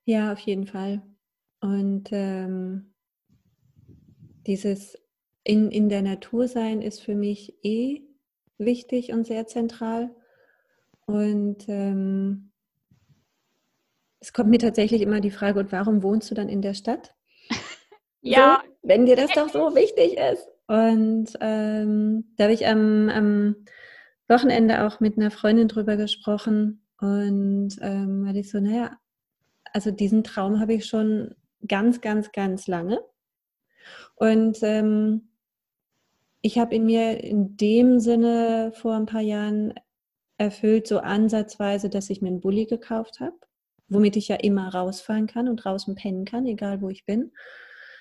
[0.04, 1.02] Ja, auf jeden Fall.
[1.60, 2.94] Und ähm,
[4.46, 4.96] dieses
[5.42, 8.02] in, in der Natur sein ist für mich eh
[8.58, 10.14] wichtig und sehr zentral.
[11.06, 12.52] Und ähm,
[14.20, 17.14] es kommt mir tatsächlich immer die Frage, und warum wohnst du dann in der Stadt?
[18.22, 18.62] ja.
[18.64, 20.48] So, wenn dir das doch so wichtig ist.
[20.66, 23.56] Und ähm, da habe ich am, am,
[24.28, 28.98] Wochenende auch mit einer Freundin drüber gesprochen und ähm, hatte ich so, naja,
[29.72, 31.34] also diesen Traum habe ich schon
[31.66, 33.00] ganz, ganz, ganz lange.
[34.16, 35.28] Und ähm,
[36.40, 39.74] ich habe in mir in dem Sinne vor ein paar Jahren
[40.38, 43.36] erfüllt, so ansatzweise, dass ich mir einen Bulli gekauft habe,
[43.88, 47.32] womit ich ja immer rausfahren kann und draußen pennen kann, egal wo ich bin.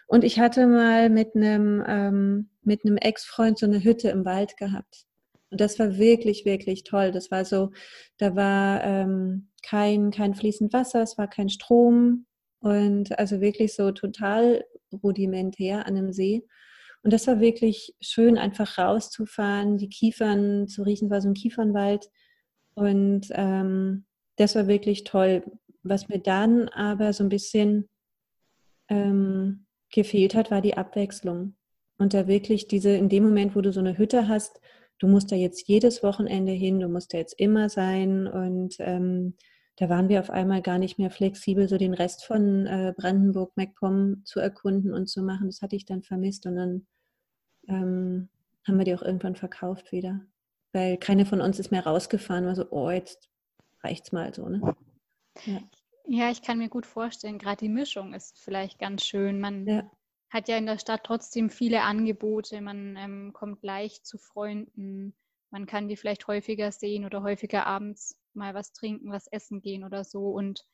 [0.08, 4.58] Und ich hatte mal mit einem, ähm, mit einem Ex-Freund so eine Hütte im Wald
[4.58, 5.06] gehabt.
[5.50, 7.12] Und das war wirklich, wirklich toll.
[7.12, 7.72] Das war so,
[8.18, 12.26] da war ähm, kein, kein fließend Wasser, es war kein Strom
[12.60, 16.46] und also wirklich so total rudimentär an einem See.
[17.04, 22.10] Und das war wirklich schön, einfach rauszufahren, die Kiefern zu riechen, war so ein Kiefernwald.
[22.74, 24.06] Und ähm,
[24.38, 25.44] das war wirklich toll.
[25.84, 27.88] Was mir dann aber so ein bisschen
[28.89, 29.64] ähm,
[29.95, 31.55] gefehlt hat, war die Abwechslung.
[31.97, 34.60] Und da wirklich diese, in dem Moment, wo du so eine Hütte hast,
[34.99, 38.27] du musst da jetzt jedes Wochenende hin, du musst da jetzt immer sein.
[38.27, 39.36] Und ähm,
[39.77, 43.55] da waren wir auf einmal gar nicht mehr flexibel, so den Rest von äh, Brandenburg,
[43.55, 45.47] MacPom zu erkunden und zu machen.
[45.47, 46.88] Das hatte ich dann vermisst und dann
[47.67, 48.29] ähm,
[48.67, 50.21] haben wir die auch irgendwann verkauft wieder.
[50.73, 53.29] Weil keine von uns ist mehr rausgefahren, war so, oh, jetzt
[53.84, 54.75] reicht's mal so, ne?
[55.45, 55.60] Ja.
[56.08, 59.39] Ja ich kann mir gut vorstellen, gerade die Mischung ist vielleicht ganz schön.
[59.39, 59.89] Man ja
[60.36, 62.60] hat ja in der Stadt trotzdem viele Angebote.
[62.60, 65.15] Man ähm, kommt leicht zu Freunden.
[65.50, 69.86] Man kann die vielleicht häufiger sehen oder häufiger abends mal was trinken, was essen gehen
[69.86, 70.32] oder so.
[70.32, 70.65] Und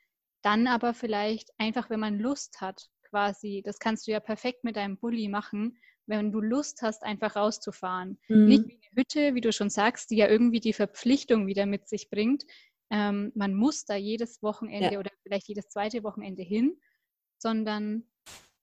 [0.41, 4.78] dann aber vielleicht einfach, wenn man Lust hat, quasi, das kannst du ja perfekt mit
[4.78, 8.17] deinem Bulli machen, wenn du Lust hast, einfach rauszufahren.
[8.30, 8.46] Mhm.
[8.46, 11.88] Nicht wie eine Hütte, wie du schon sagst, die ja irgendwie die Verpflichtung wieder mit
[11.88, 12.46] sich bringt.
[12.91, 14.99] Ähm, man muss da jedes Wochenende ja.
[14.99, 16.77] oder vielleicht jedes zweite Wochenende hin,
[17.38, 18.04] sondern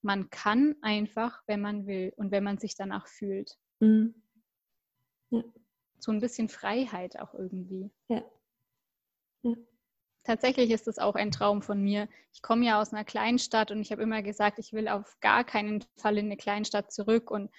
[0.01, 3.57] man kann einfach, wenn man will und wenn man sich danach fühlt.
[3.79, 4.13] Mhm.
[5.31, 5.43] Ja.
[5.99, 7.91] So ein bisschen Freiheit auch irgendwie.
[8.07, 8.23] Ja.
[9.43, 9.55] ja.
[10.23, 12.07] Tatsächlich ist das auch ein Traum von mir.
[12.33, 15.43] Ich komme ja aus einer Kleinstadt und ich habe immer gesagt, ich will auf gar
[15.43, 17.49] keinen Fall in eine Kleinstadt zurück und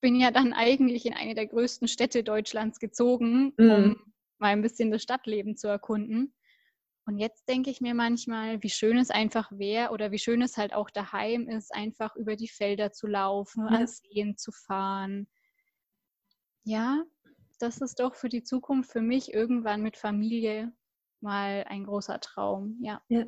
[0.00, 3.96] bin ja dann eigentlich in eine der größten Städte Deutschlands gezogen, mhm.
[4.38, 6.34] Mal ein bisschen das Stadtleben zu erkunden.
[7.06, 10.56] Und jetzt denke ich mir manchmal, wie schön es einfach wäre oder wie schön es
[10.56, 13.78] halt auch daheim ist, einfach über die Felder zu laufen, ja.
[13.78, 15.28] an Seen zu fahren.
[16.64, 17.04] Ja,
[17.60, 20.72] das ist doch für die Zukunft für mich irgendwann mit Familie
[21.20, 22.76] mal ein großer Traum.
[22.82, 23.24] Ja, ja,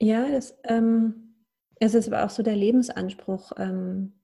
[0.00, 1.44] ja das, ähm,
[1.80, 4.14] es ist aber auch so der Lebensanspruch, ähm,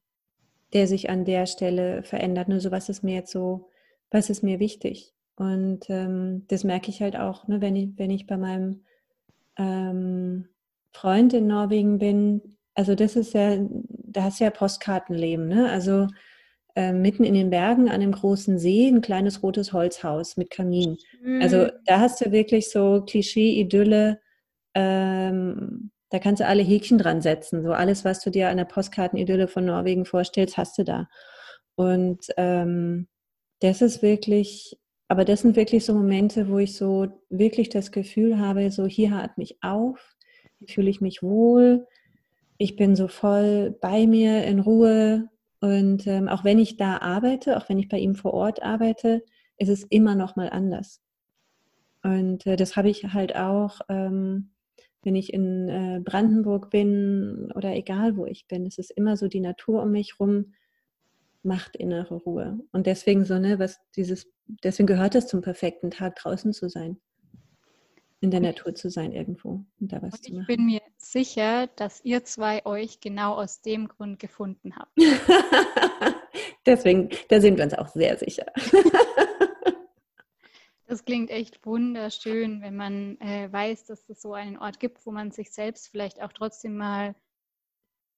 [0.72, 2.48] der sich an der Stelle verändert.
[2.48, 3.70] Nur so, was ist mir jetzt so,
[4.10, 5.13] was ist mir wichtig?
[5.36, 8.84] Und ähm, das merke ich halt auch, ne, wenn, ich, wenn ich bei meinem
[9.58, 10.48] ähm,
[10.92, 12.56] Freund in Norwegen bin.
[12.74, 15.70] Also das ist ja, da hast du ja Postkartenleben, ne?
[15.70, 16.06] Also
[16.76, 20.96] äh, mitten in den Bergen an einem großen See ein kleines rotes Holzhaus mit Kamin.
[21.22, 21.40] Mhm.
[21.42, 24.20] Also da hast du wirklich so Klischee-Idylle.
[24.74, 27.62] Ähm, da kannst du alle Häkchen dran setzen.
[27.64, 31.08] So alles, was du dir an der Postkartenidylle von Norwegen vorstellst, hast du da.
[31.76, 33.08] Und ähm,
[33.60, 34.76] das ist wirklich
[35.08, 39.10] aber das sind wirklich so Momente, wo ich so wirklich das Gefühl habe, so hier
[39.10, 40.16] hat mich auf,
[40.58, 41.86] hier fühle ich mich wohl,
[42.58, 45.28] ich bin so voll bei mir in Ruhe.
[45.60, 49.22] Und ähm, auch wenn ich da arbeite, auch wenn ich bei ihm vor Ort arbeite,
[49.58, 51.00] ist es immer noch mal anders.
[52.02, 54.50] Und äh, das habe ich halt auch, ähm,
[55.02, 58.66] wenn ich in äh, Brandenburg bin oder egal wo ich bin.
[58.66, 60.52] Es ist immer so die Natur um mich rum
[61.44, 62.58] macht innere Ruhe.
[62.72, 67.00] Und deswegen so, ne, was dieses, deswegen gehört es zum perfekten Tag, draußen zu sein.
[68.20, 70.46] In der Natur zu sein irgendwo und da was und zu machen.
[70.48, 74.92] Ich bin mir sicher, dass ihr zwei euch genau aus dem Grund gefunden habt.
[76.66, 78.46] deswegen, da sind wir uns auch sehr sicher.
[80.86, 85.12] Das klingt echt wunderschön, wenn man äh, weiß, dass es so einen Ort gibt, wo
[85.12, 87.14] man sich selbst vielleicht auch trotzdem mal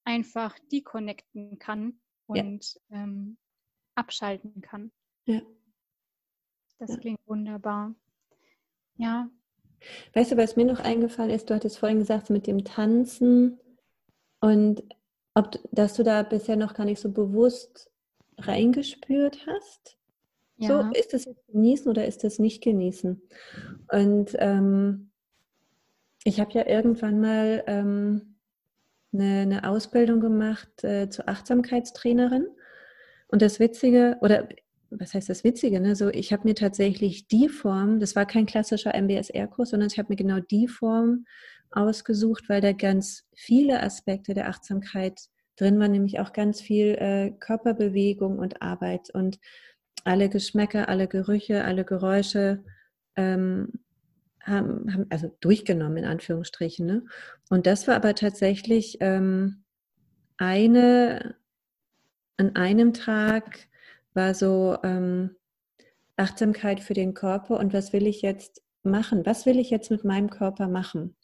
[0.05, 3.03] einfach deconnecten kann und ja.
[3.03, 3.37] ähm,
[3.95, 4.91] abschalten kann.
[5.27, 5.41] Ja.
[6.79, 6.97] Das ja.
[6.99, 7.95] klingt wunderbar.
[8.97, 9.31] Ja.
[10.15, 11.49] Weißt du, was mir noch eingefallen ist?
[11.49, 13.59] Du hattest vorhin gesagt, mit dem Tanzen
[14.41, 14.83] und
[15.35, 17.91] ob, dass du da bisher noch gar nicht so bewusst
[18.39, 19.99] reingespürt hast.
[20.57, 20.69] Ja.
[20.69, 23.21] So, ist das jetzt genießen oder ist das nicht genießen?
[23.93, 25.11] Und ähm,
[26.25, 28.36] ich habe ja irgendwann mal ähm,
[29.13, 32.47] eine, eine Ausbildung gemacht äh, zur Achtsamkeitstrainerin.
[33.29, 34.49] Und das Witzige, oder
[34.91, 35.81] was heißt das Witzige?
[35.81, 35.97] Ne?
[35.97, 40.09] So, ich habe mir tatsächlich die Form, das war kein klassischer MBSR-Kurs, sondern ich habe
[40.11, 41.25] mir genau die Form
[41.71, 45.21] ausgesucht, weil da ganz viele Aspekte der Achtsamkeit
[45.57, 49.39] drin waren, nämlich auch ganz viel äh, Körperbewegung und Arbeit und
[50.05, 52.63] alle Geschmäcker, alle Gerüche, alle Geräusche
[53.17, 53.73] ähm,
[54.47, 56.87] haben, haben also durchgenommen in Anführungsstrichen.
[56.87, 57.05] Ne?
[57.51, 59.65] Und das war aber tatsächlich ähm,
[60.37, 61.35] eine,
[62.37, 63.69] an einem Tag
[64.15, 65.37] war so ähm,
[66.17, 69.27] Achtsamkeit für den Körper und was will ich jetzt machen?
[69.27, 71.17] Was will ich jetzt mit meinem Körper machen?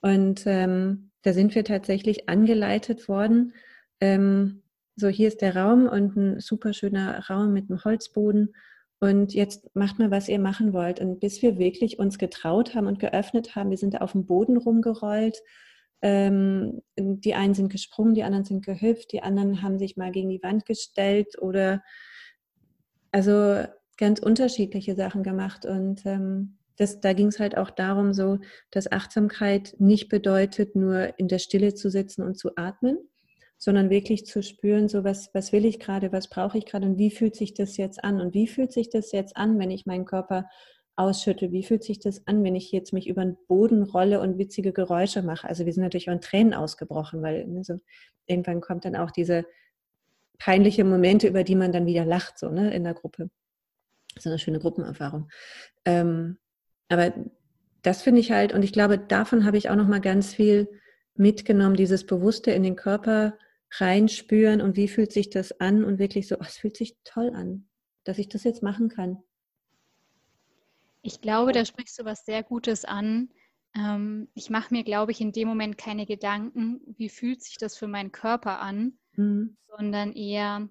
[0.00, 3.54] Und ähm, da sind wir tatsächlich angeleitet worden.
[4.00, 4.62] Ähm,
[4.96, 8.54] so, hier ist der Raum und ein super schöner Raum mit einem Holzboden.
[9.02, 11.00] Und jetzt macht mal, was ihr machen wollt.
[11.00, 14.56] Und bis wir wirklich uns getraut haben und geöffnet haben, wir sind auf dem Boden
[14.56, 15.42] rumgerollt.
[16.02, 20.28] Ähm, die einen sind gesprungen, die anderen sind gehüpft, die anderen haben sich mal gegen
[20.28, 21.82] die Wand gestellt oder
[23.10, 23.64] also
[23.98, 25.66] ganz unterschiedliche Sachen gemacht.
[25.66, 28.38] Und ähm, das, da ging es halt auch darum, so,
[28.70, 32.98] dass Achtsamkeit nicht bedeutet, nur in der Stille zu sitzen und zu atmen,
[33.64, 36.98] sondern wirklich zu spüren, so was, was will ich gerade, was brauche ich gerade und
[36.98, 39.86] wie fühlt sich das jetzt an und wie fühlt sich das jetzt an, wenn ich
[39.86, 40.48] meinen Körper
[40.96, 44.36] ausschütte, wie fühlt sich das an, wenn ich jetzt mich über den Boden rolle und
[44.36, 45.46] witzige Geräusche mache.
[45.46, 47.76] Also wir sind natürlich auch in Tränen ausgebrochen, weil ne, so,
[48.26, 49.46] irgendwann kommt dann auch diese
[50.40, 53.30] peinliche Momente, über die man dann wieder lacht, so ne, in der Gruppe.
[54.16, 55.30] Ist eine schöne Gruppenerfahrung.
[55.84, 56.38] Ähm,
[56.88, 57.12] aber
[57.82, 60.68] das finde ich halt, und ich glaube, davon habe ich auch noch mal ganz viel
[61.14, 63.34] mitgenommen, dieses Bewusste in den Körper
[63.78, 67.32] reinspüren und wie fühlt sich das an und wirklich so, oh, es fühlt sich toll
[67.34, 67.68] an,
[68.04, 69.22] dass ich das jetzt machen kann.
[71.02, 73.30] Ich glaube, da sprichst du was sehr Gutes an.
[73.74, 77.76] Ähm, ich mache mir, glaube ich, in dem Moment keine Gedanken, wie fühlt sich das
[77.76, 79.56] für meinen Körper an, mhm.
[79.66, 80.68] sondern eher,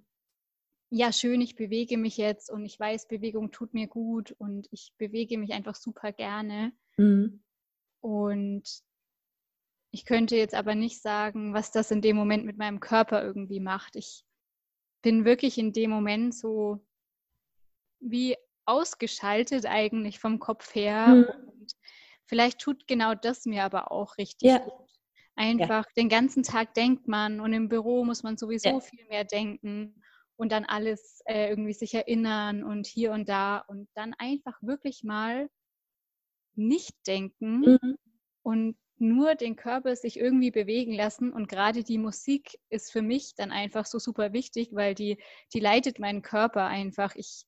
[0.89, 4.93] ja, schön, ich bewege mich jetzt und ich weiß, Bewegung tut mir gut und ich
[4.97, 6.71] bewege mich einfach super gerne.
[6.97, 7.43] Mhm.
[7.99, 8.83] Und
[9.91, 13.60] ich könnte jetzt aber nicht sagen, was das in dem Moment mit meinem Körper irgendwie
[13.60, 13.95] macht.
[13.95, 14.23] Ich
[15.01, 16.86] bin wirklich in dem Moment so
[17.99, 21.08] wie ausgeschaltet eigentlich vom Kopf her.
[21.08, 21.49] Mhm.
[21.51, 21.73] Und
[22.25, 24.60] vielleicht tut genau das mir aber auch richtig ja.
[24.60, 24.73] gut.
[25.36, 25.91] Einfach ja.
[25.97, 28.80] den ganzen Tag denkt man und im Büro muss man sowieso ja.
[28.80, 30.01] viel mehr denken
[30.36, 35.04] und dann alles äh, irgendwie sich erinnern und hier und da und dann einfach wirklich
[35.04, 35.49] mal
[36.56, 37.97] nicht denken mhm.
[38.43, 41.33] und nur den Körper sich irgendwie bewegen lassen.
[41.33, 45.17] Und gerade die Musik ist für mich dann einfach so super wichtig, weil die,
[45.53, 47.15] die leitet meinen Körper einfach.
[47.15, 47.43] Ich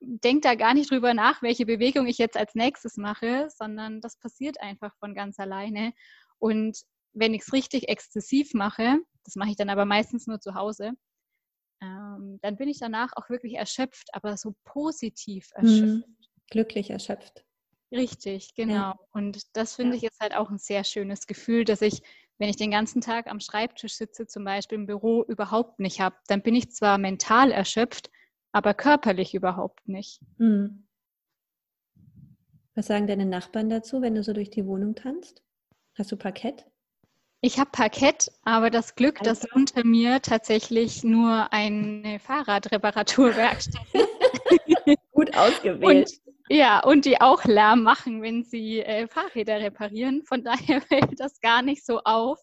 [0.00, 4.16] denke da gar nicht drüber nach, welche Bewegung ich jetzt als nächstes mache, sondern das
[4.18, 5.92] passiert einfach von ganz alleine.
[6.38, 6.78] Und
[7.12, 10.92] wenn ich es richtig exzessiv mache, das mache ich dann aber meistens nur zu Hause,
[11.82, 15.66] ähm, dann bin ich danach auch wirklich erschöpft, aber so positiv mhm.
[15.66, 16.08] erschöpft.
[16.50, 17.44] Glücklich erschöpft.
[17.90, 18.74] Richtig, genau.
[18.74, 18.98] Ja.
[19.12, 22.02] Und das finde ich jetzt halt auch ein sehr schönes Gefühl, dass ich,
[22.38, 26.16] wenn ich den ganzen Tag am Schreibtisch sitze, zum Beispiel im Büro, überhaupt nicht habe.
[26.26, 28.10] Dann bin ich zwar mental erschöpft,
[28.52, 30.20] aber körperlich überhaupt nicht.
[30.38, 30.86] Hm.
[32.74, 35.42] Was sagen deine Nachbarn dazu, wenn du so durch die Wohnung tanzt?
[35.96, 36.64] Hast du Parkett?
[37.40, 39.30] Ich habe Parkett, aber das Glück, also.
[39.30, 44.98] dass unter mir tatsächlich nur eine Fahrradreparaturwerkstatt ist.
[45.12, 46.10] Gut ausgewählt.
[46.50, 50.24] Ja, und die auch Lärm machen, wenn sie äh, Fahrräder reparieren.
[50.24, 52.40] Von daher fällt das gar nicht so auf,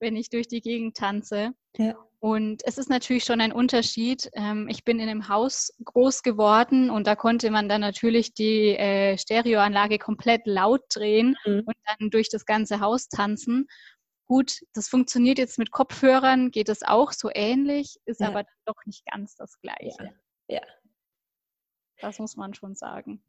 [0.00, 1.52] wenn ich durch die Gegend tanze.
[1.76, 1.96] Ja.
[2.20, 4.30] Und es ist natürlich schon ein Unterschied.
[4.34, 8.76] Ähm, ich bin in einem Haus groß geworden und da konnte man dann natürlich die
[8.76, 11.64] äh, Stereoanlage komplett laut drehen mhm.
[11.66, 13.66] und dann durch das ganze Haus tanzen.
[14.26, 18.28] Gut, das funktioniert jetzt mit Kopfhörern, geht es auch so ähnlich, ist ja.
[18.28, 20.14] aber doch nicht ganz das Gleiche.
[20.48, 20.60] Ja.
[20.60, 20.62] ja.
[21.98, 23.20] Das muss man schon sagen.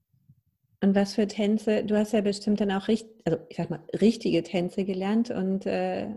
[0.84, 1.86] Und was für Tänze?
[1.86, 5.66] Du hast ja bestimmt dann auch richtig, also ich sag mal, richtige Tänze gelernt und
[5.66, 6.10] äh,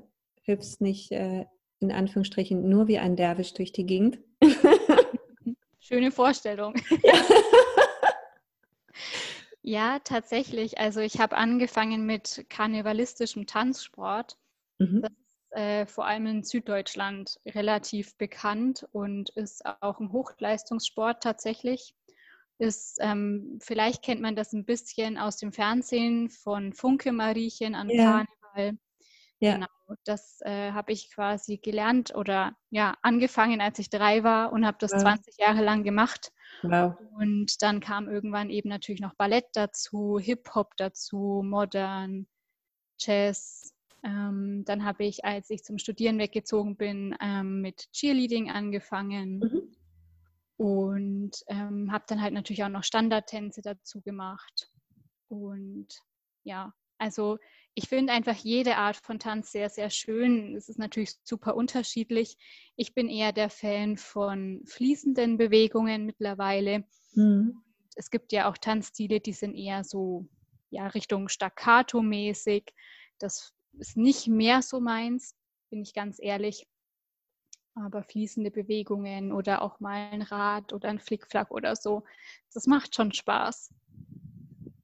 [0.42, 1.46] hüpfst nicht äh,
[1.78, 4.18] in Anführungsstrichen nur wie ein Derwisch durch die Gegend.
[5.78, 6.74] Schöne Vorstellung.
[7.04, 7.14] Ja.
[9.62, 10.78] ja, tatsächlich.
[10.78, 14.36] Also ich habe angefangen mit karnevalistischem Tanzsport.
[14.78, 15.02] Mhm.
[15.02, 21.94] Das ist äh, vor allem in Süddeutschland relativ bekannt und ist auch ein Hochleistungssport tatsächlich.
[22.59, 27.90] Ist, ähm, vielleicht kennt man das ein bisschen aus dem Fernsehen von Funke Mariechen an
[27.90, 28.24] ja.
[28.54, 28.78] Karneval.
[29.38, 29.54] Ja.
[29.54, 29.66] Genau,
[30.04, 34.78] das äh, habe ich quasi gelernt oder ja, angefangen, als ich drei war und habe
[34.80, 35.02] das wow.
[35.02, 36.32] 20 Jahre lang gemacht.
[36.62, 36.94] Wow.
[37.18, 42.26] Und dann kam irgendwann eben natürlich noch Ballett dazu, Hip-Hop dazu, Modern,
[42.98, 43.74] Jazz.
[44.02, 49.38] Ähm, dann habe ich, als ich zum Studieren weggezogen bin, ähm, mit Cheerleading angefangen.
[49.40, 49.76] Mhm.
[50.57, 54.70] Und ähm, habe dann halt natürlich auch noch Standardtänze dazu gemacht.
[55.28, 55.88] Und
[56.44, 57.38] ja, also
[57.74, 60.57] ich finde einfach jede Art von Tanz sehr, sehr schön.
[60.57, 62.36] Es ist natürlich super unterschiedlich.
[62.76, 66.84] Ich bin eher der Fan von fließenden Bewegungen mittlerweile.
[67.12, 67.62] Mhm.
[67.96, 70.26] Es gibt ja auch Tanzstile, die sind eher so
[70.70, 72.72] ja, Richtung Staccato-mäßig.
[73.18, 75.34] Das ist nicht mehr so meins,
[75.70, 76.66] bin ich ganz ehrlich.
[77.77, 82.05] Aber fließende Bewegungen oder auch mal ein Rad oder ein Flickflack oder so,
[82.53, 83.72] das macht schon Spaß.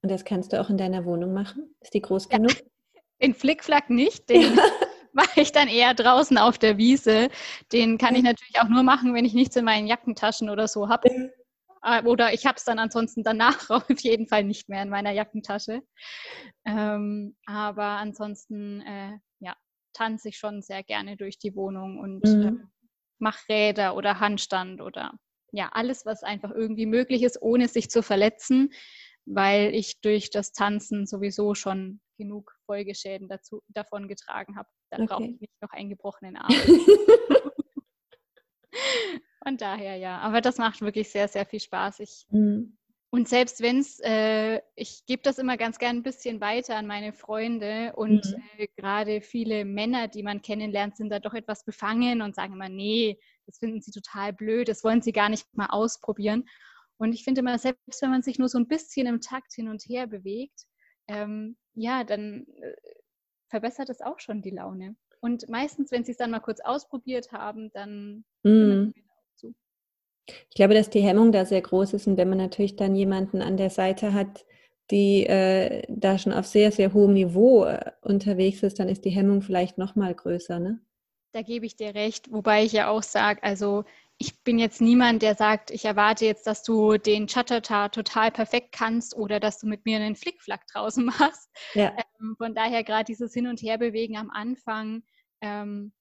[0.02, 1.74] Und das kannst du auch in deiner Wohnung machen?
[1.80, 2.52] Ist die groß genug?
[2.54, 2.60] Ja.
[3.22, 4.58] Den Flickflack nicht, den
[5.12, 7.28] mache ich dann eher draußen auf der Wiese.
[7.72, 10.88] Den kann ich natürlich auch nur machen, wenn ich nichts in meinen Jackentaschen oder so
[10.88, 11.08] habe.
[11.84, 15.12] Äh, oder ich habe es dann ansonsten danach auf jeden Fall nicht mehr in meiner
[15.12, 15.82] Jackentasche.
[16.64, 19.54] Ähm, aber ansonsten, äh, ja,
[19.92, 22.71] tanze ich schon sehr gerne durch die Wohnung und mhm.
[23.22, 25.14] Mache Räder oder Handstand oder
[25.52, 28.72] ja, alles, was einfach irgendwie möglich ist, ohne sich zu verletzen,
[29.24, 34.68] weil ich durch das Tanzen sowieso schon genug Folgeschäden dazu, davon getragen habe.
[34.90, 35.12] Dann okay.
[35.12, 36.52] brauche ich nicht noch einen gebrochenen Arm.
[39.44, 40.18] Von daher ja.
[40.18, 42.00] Aber das macht wirklich sehr, sehr viel Spaß.
[42.00, 42.78] Ich, mhm.
[43.14, 46.86] Und selbst wenn es, äh, ich gebe das immer ganz gern ein bisschen weiter an
[46.86, 48.42] meine Freunde und mhm.
[48.56, 52.70] äh, gerade viele Männer, die man kennenlernt, sind da doch etwas befangen und sagen immer,
[52.70, 56.48] nee, das finden sie total blöd, das wollen sie gar nicht mal ausprobieren.
[56.96, 59.68] Und ich finde immer, selbst wenn man sich nur so ein bisschen im Takt hin
[59.68, 60.64] und her bewegt,
[61.06, 62.72] ähm, ja, dann äh,
[63.50, 64.96] verbessert es auch schon die Laune.
[65.20, 68.94] Und meistens, wenn sie es dann mal kurz ausprobiert haben, dann mm.
[70.26, 73.42] Ich glaube, dass die Hemmung da sehr groß ist und wenn man natürlich dann jemanden
[73.42, 74.44] an der Seite hat,
[74.90, 79.10] die äh, da schon auf sehr, sehr hohem Niveau äh, unterwegs ist, dann ist die
[79.10, 80.80] Hemmung vielleicht noch mal größer, ne?
[81.32, 83.84] Da gebe ich dir recht, wobei ich ja auch sage, also
[84.18, 88.72] ich bin jetzt niemand, der sagt, ich erwarte jetzt, dass du den Chatata total perfekt
[88.72, 91.50] kannst oder dass du mit mir einen Flickflack draußen machst.
[91.74, 91.96] Ja.
[92.20, 95.02] Ähm, von daher gerade dieses Hin- und Herbewegen am Anfang
[95.40, 95.92] ähm,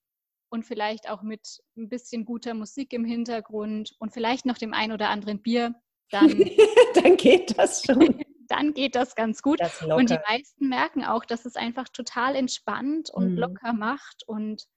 [0.52, 4.92] und vielleicht auch mit ein bisschen guter Musik im Hintergrund und vielleicht noch dem ein
[4.92, 5.74] oder anderen Bier,
[6.10, 6.28] dann,
[6.96, 8.24] dann geht das schon.
[8.50, 9.62] dann geht das ganz gut.
[9.62, 13.38] Das und die meisten merken auch, dass es einfach total entspannt und mhm.
[13.38, 14.68] locker macht und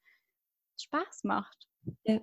[0.81, 1.67] Spaß macht.
[2.05, 2.21] Ja.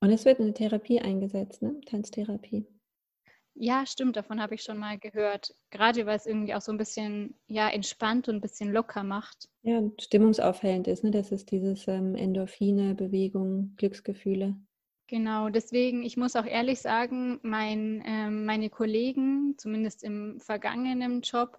[0.00, 1.80] Und es wird eine Therapie eingesetzt, ne?
[1.86, 2.66] Tanztherapie.
[3.54, 5.54] Ja, stimmt, davon habe ich schon mal gehört.
[5.70, 9.48] Gerade weil es irgendwie auch so ein bisschen ja, entspannt und ein bisschen locker macht.
[9.62, 11.10] Ja, und stimmungsaufhellend ist, ne?
[11.10, 14.56] Das ist dieses ähm, Endorphine, Bewegung, Glücksgefühle.
[15.06, 21.58] Genau, deswegen, ich muss auch ehrlich sagen, mein, ähm, meine Kollegen, zumindest im vergangenen Job,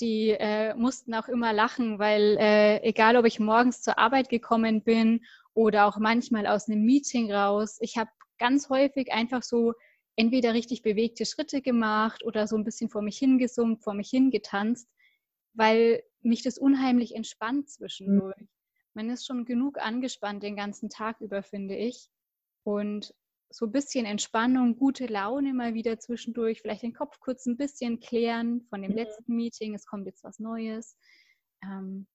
[0.00, 4.82] die äh, mussten auch immer lachen, weil äh, egal, ob ich morgens zur Arbeit gekommen
[4.82, 7.78] bin oder auch manchmal aus einem Meeting raus.
[7.80, 9.74] Ich habe ganz häufig einfach so
[10.16, 14.88] entweder richtig bewegte Schritte gemacht oder so ein bisschen vor mich hingesummt, vor mich hingetanzt,
[15.54, 18.38] weil mich das unheimlich entspannt zwischendurch.
[18.38, 18.48] Mhm.
[18.94, 22.08] Man ist schon genug angespannt den ganzen Tag über, finde ich.
[22.64, 23.14] Und
[23.50, 28.00] so ein bisschen Entspannung, gute Laune mal wieder zwischendurch, vielleicht den Kopf kurz ein bisschen
[28.00, 28.98] klären von dem mhm.
[28.98, 30.96] letzten Meeting, es kommt jetzt was Neues.
[31.62, 32.06] Ähm,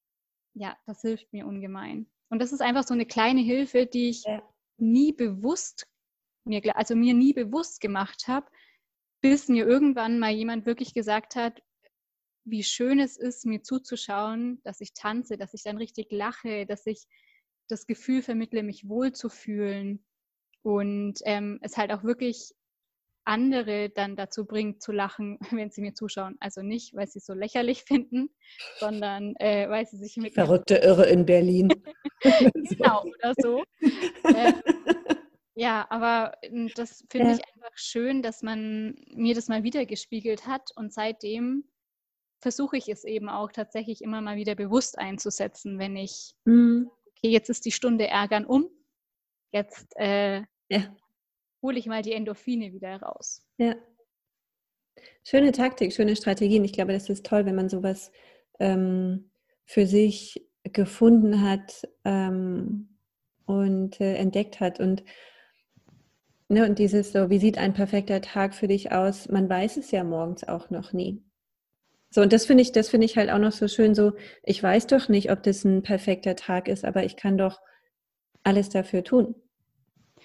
[0.54, 2.08] ja, das hilft mir ungemein.
[2.30, 4.42] Und das ist einfach so eine kleine Hilfe, die ich ja.
[4.78, 5.88] nie bewusst
[6.48, 8.48] mir, also mir nie bewusst gemacht habe,
[9.22, 11.62] bis mir irgendwann mal jemand wirklich gesagt hat,
[12.46, 16.86] wie schön es ist, mir zuzuschauen, dass ich tanze, dass ich dann richtig lache, dass
[16.86, 17.06] ich
[17.68, 20.06] das Gefühl vermittle, mich wohlzufühlen
[20.62, 22.54] und ähm, es halt auch wirklich
[23.28, 26.38] andere dann dazu bringt zu lachen, wenn sie mir zuschauen.
[26.40, 28.30] Also nicht, weil sie es so lächerlich finden,
[28.80, 31.70] sondern äh, weil sie sich mit verrückte Irre in Berlin.
[32.22, 33.64] genau oder so.
[33.82, 34.54] ähm,
[35.58, 40.46] ja, aber hm, das finde ich einfach schön, dass man mir das mal wieder gespiegelt
[40.46, 41.64] hat und seitdem
[42.40, 46.92] versuche ich es eben auch tatsächlich immer mal wieder bewusst einzusetzen, wenn ich, mhm.
[47.08, 48.70] okay, jetzt ist die Stunde Ärgern um,
[49.52, 50.96] jetzt äh, ja.
[51.64, 53.42] hole ich mal die Endorphine wieder raus.
[53.58, 53.76] Ja.
[55.24, 56.66] Schöne Taktik, schöne Strategien.
[56.66, 58.12] Ich glaube, das ist toll, wenn man sowas
[58.60, 59.32] ähm,
[59.66, 63.00] für sich gefunden hat ähm,
[63.48, 64.80] und äh, entdeckt hat.
[64.80, 65.04] Und,
[66.50, 69.30] ne, und dieses so, wie sieht ein perfekter Tag für dich aus?
[69.30, 71.24] Man weiß es ja morgens auch noch nie.
[72.10, 74.62] So, und das finde ich, das finde ich halt auch noch so schön, so, ich
[74.64, 77.60] weiß doch nicht, ob das ein perfekter Tag ist, aber ich kann doch
[78.44, 79.36] alles dafür tun,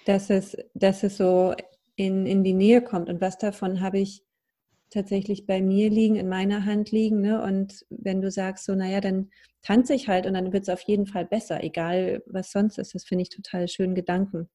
[0.05, 1.53] dass es, dass es so
[1.95, 3.09] in, in die Nähe kommt.
[3.09, 4.23] Und was davon habe ich
[4.89, 7.21] tatsächlich bei mir liegen, in meiner Hand liegen.
[7.21, 7.41] Ne?
[7.41, 9.29] Und wenn du sagst, so, naja, dann
[9.61, 12.93] tanze ich halt und dann wird es auf jeden Fall besser, egal was sonst ist.
[12.95, 14.49] Das finde ich total schön Gedanken.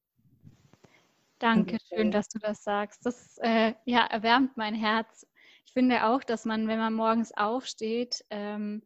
[1.39, 3.05] Danke, schön, dass du das sagst.
[3.05, 5.25] Das äh, ja, erwärmt mein Herz
[5.69, 8.81] ich finde auch, dass man, wenn man morgens aufsteht, ähm,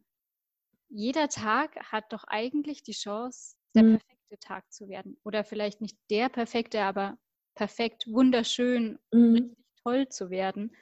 [0.90, 3.98] jeder Tag hat doch eigentlich die Chance, der mhm.
[3.98, 5.18] perfekte Tag zu werden.
[5.24, 7.16] Oder vielleicht nicht der perfekte, aber
[7.54, 9.32] perfekt, wunderschön, mhm.
[9.32, 10.76] richtig toll zu werden.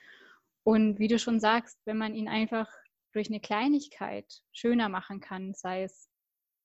[0.65, 2.69] Und wie du schon sagst, wenn man ihn einfach
[3.13, 6.11] durch eine Kleinigkeit schöner machen kann, sei es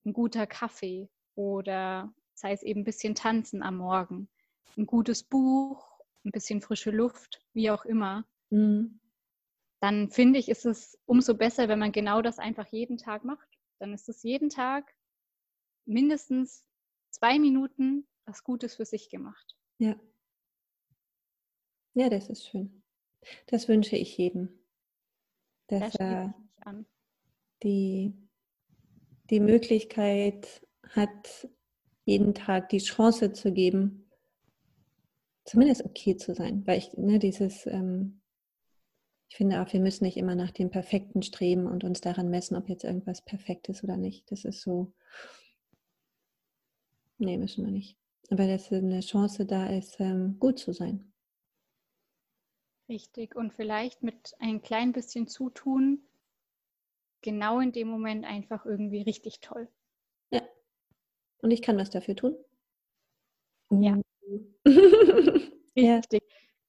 [0.04, 4.30] ein guter Kaffee oder sei es eben ein bisschen tanzen am Morgen,
[4.76, 9.00] ein gutes Buch, ein bisschen frische Luft, wie auch immer, mhm
[9.80, 13.48] dann finde ich, ist es umso besser, wenn man genau das einfach jeden Tag macht.
[13.80, 14.94] Dann ist es jeden Tag
[15.86, 16.66] mindestens
[17.12, 19.56] zwei Minuten was Gutes für sich gemacht.
[19.78, 19.96] Ja.
[21.94, 22.84] Ja, das ist schön.
[23.48, 24.50] Das wünsche ich jedem.
[25.68, 26.34] Dass er
[27.64, 28.14] die,
[29.30, 31.50] die Möglichkeit hat,
[32.06, 34.07] jeden Tag die Chance zu geben,
[35.48, 36.68] zumindest okay zu sein.
[36.68, 38.22] Weil ich, ne, dieses, ähm,
[39.30, 42.56] ich finde auch, wir müssen nicht immer nach dem Perfekten streben und uns daran messen,
[42.56, 44.30] ob jetzt irgendwas perfekt ist oder nicht.
[44.32, 44.94] Das ist so,
[47.18, 47.98] nee, müssen wir nicht.
[48.30, 51.12] Aber dass eine Chance da ist, ähm, gut zu sein.
[52.90, 53.36] Richtig.
[53.36, 56.02] Und vielleicht mit ein klein bisschen Zutun,
[57.22, 59.70] genau in dem Moment einfach irgendwie richtig toll.
[60.32, 60.42] Ja.
[61.42, 62.38] Und ich kann was dafür tun.
[63.70, 64.00] Ja.
[65.78, 66.02] Ja.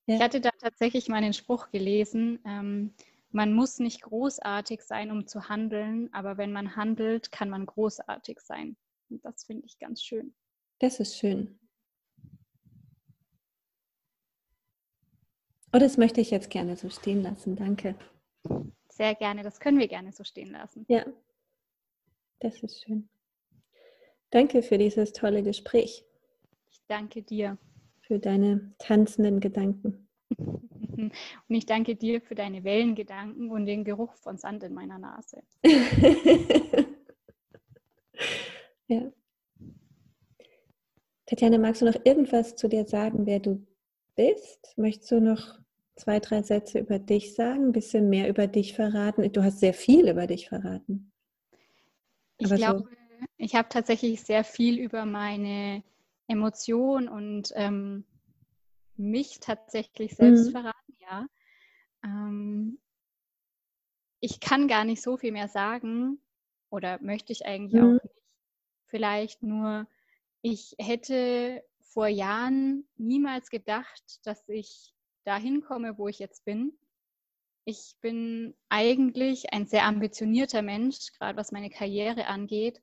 [0.04, 2.92] Ich hatte da tatsächlich mal einen Spruch gelesen, ähm,
[3.30, 8.40] man muss nicht großartig sein, um zu handeln, aber wenn man handelt, kann man großartig
[8.40, 8.76] sein.
[9.10, 10.34] Und das finde ich ganz schön.
[10.78, 11.58] Das ist schön.
[15.72, 17.56] Oh, das möchte ich jetzt gerne so stehen lassen.
[17.56, 17.94] Danke.
[18.88, 19.42] Sehr gerne.
[19.42, 20.86] Das können wir gerne so stehen lassen.
[20.88, 21.04] Ja,
[22.40, 23.08] das ist schön.
[24.30, 26.04] Danke für dieses tolle Gespräch.
[26.70, 27.58] Ich danke dir
[28.08, 30.08] für deine tanzenden Gedanken.
[30.30, 31.12] Und
[31.48, 35.42] ich danke dir für deine Wellengedanken und den Geruch von Sand in meiner Nase.
[38.88, 39.12] ja.
[41.26, 43.64] Tatjana, magst du noch irgendwas zu dir sagen, wer du
[44.16, 44.72] bist?
[44.76, 45.58] Möchtest du noch
[45.94, 49.30] zwei, drei Sätze über dich sagen, ein bisschen mehr über dich verraten?
[49.32, 51.12] Du hast sehr viel über dich verraten.
[52.42, 52.88] Aber ich glaube, so.
[53.36, 55.82] ich habe tatsächlich sehr viel über meine
[56.28, 58.04] Emotion und ähm,
[58.96, 60.52] mich tatsächlich selbst mhm.
[60.52, 61.26] verraten, ja.
[62.04, 62.78] Ähm,
[64.20, 66.20] ich kann gar nicht so viel mehr sagen
[66.70, 67.96] oder möchte ich eigentlich mhm.
[67.96, 68.14] auch nicht.
[68.86, 69.86] Vielleicht nur,
[70.42, 76.78] ich hätte vor Jahren niemals gedacht, dass ich dahin komme, wo ich jetzt bin.
[77.64, 82.80] Ich bin eigentlich ein sehr ambitionierter Mensch, gerade was meine Karriere angeht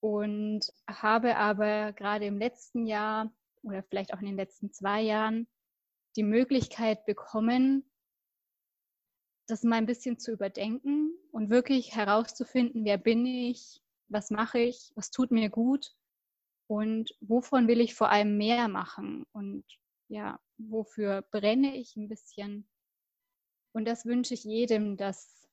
[0.00, 3.32] und habe aber gerade im letzten Jahr
[3.62, 5.48] oder vielleicht auch in den letzten zwei Jahren
[6.16, 7.84] die Möglichkeit bekommen,
[9.46, 14.92] das mal ein bisschen zu überdenken und wirklich herauszufinden, wer bin ich, was mache ich,
[14.94, 15.94] was tut mir gut
[16.66, 19.64] und wovon will ich vor allem mehr machen und
[20.08, 22.68] ja, wofür brenne ich ein bisschen.
[23.72, 25.48] Und das wünsche ich jedem, dass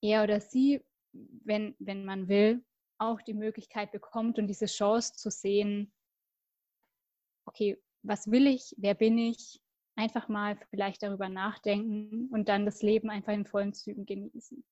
[0.00, 2.64] er oder sie, wenn, wenn man will,
[3.00, 5.92] auch die Möglichkeit bekommt und diese Chance zu sehen,
[7.46, 9.60] okay, was will ich, wer bin ich
[9.96, 14.64] einfach mal vielleicht darüber nachdenken und dann das Leben einfach in vollen Zügen genießen.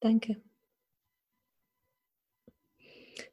[0.00, 0.42] Danke.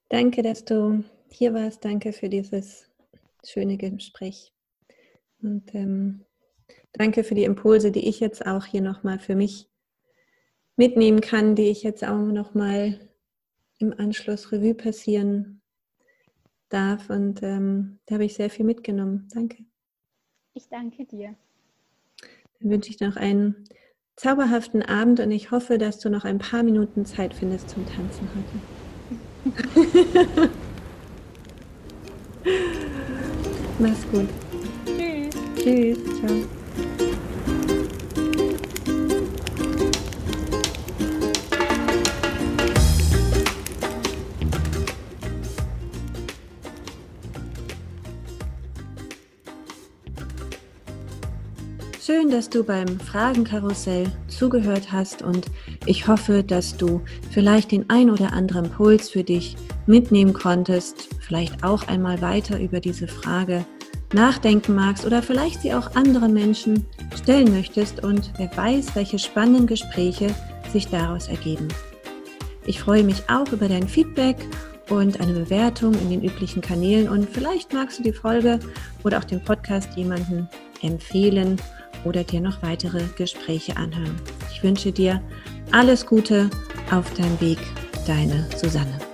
[0.09, 1.83] Danke, dass du hier warst.
[1.85, 2.89] Danke für dieses
[3.45, 4.53] schöne Gespräch.
[5.41, 6.25] Und ähm,
[6.91, 9.69] danke für die Impulse, die ich jetzt auch hier nochmal für mich
[10.77, 12.99] mitnehmen kann, die ich jetzt auch nochmal
[13.79, 15.61] im Anschluss Revue passieren
[16.69, 17.09] darf.
[17.09, 19.27] Und ähm, da habe ich sehr viel mitgenommen.
[19.33, 19.65] Danke.
[20.53, 21.35] Ich danke dir.
[22.59, 23.67] Dann wünsche ich noch einen
[24.15, 28.27] zauberhaften Abend und ich hoffe, dass du noch ein paar Minuten Zeit findest zum Tanzen
[28.33, 28.59] heute.
[33.79, 34.27] Mach's gut.
[34.85, 35.35] Tschüss.
[35.55, 35.99] Tschüss.
[36.19, 37.06] Ciao.
[52.07, 55.47] Schön, dass du beim Fragenkarussell zugehört hast und
[55.85, 57.01] ich hoffe, dass du
[57.31, 62.79] vielleicht den ein oder anderen Impuls für dich mitnehmen konntest, vielleicht auch einmal weiter über
[62.79, 63.65] diese Frage
[64.13, 69.67] nachdenken magst oder vielleicht sie auch anderen Menschen stellen möchtest und wer weiß, welche spannenden
[69.67, 70.33] Gespräche
[70.71, 71.67] sich daraus ergeben.
[72.65, 74.37] Ich freue mich auch über dein Feedback
[74.87, 78.61] und eine Bewertung in den üblichen Kanälen und vielleicht magst du die Folge
[79.03, 80.47] oder auch den Podcast jemanden
[80.81, 81.59] empfehlen
[82.07, 84.15] oder dir noch weitere Gespräche anhören.
[84.51, 85.21] Ich wünsche dir
[85.71, 86.49] alles Gute
[86.91, 87.59] auf deinem Weg,
[88.07, 89.06] deine Susanne.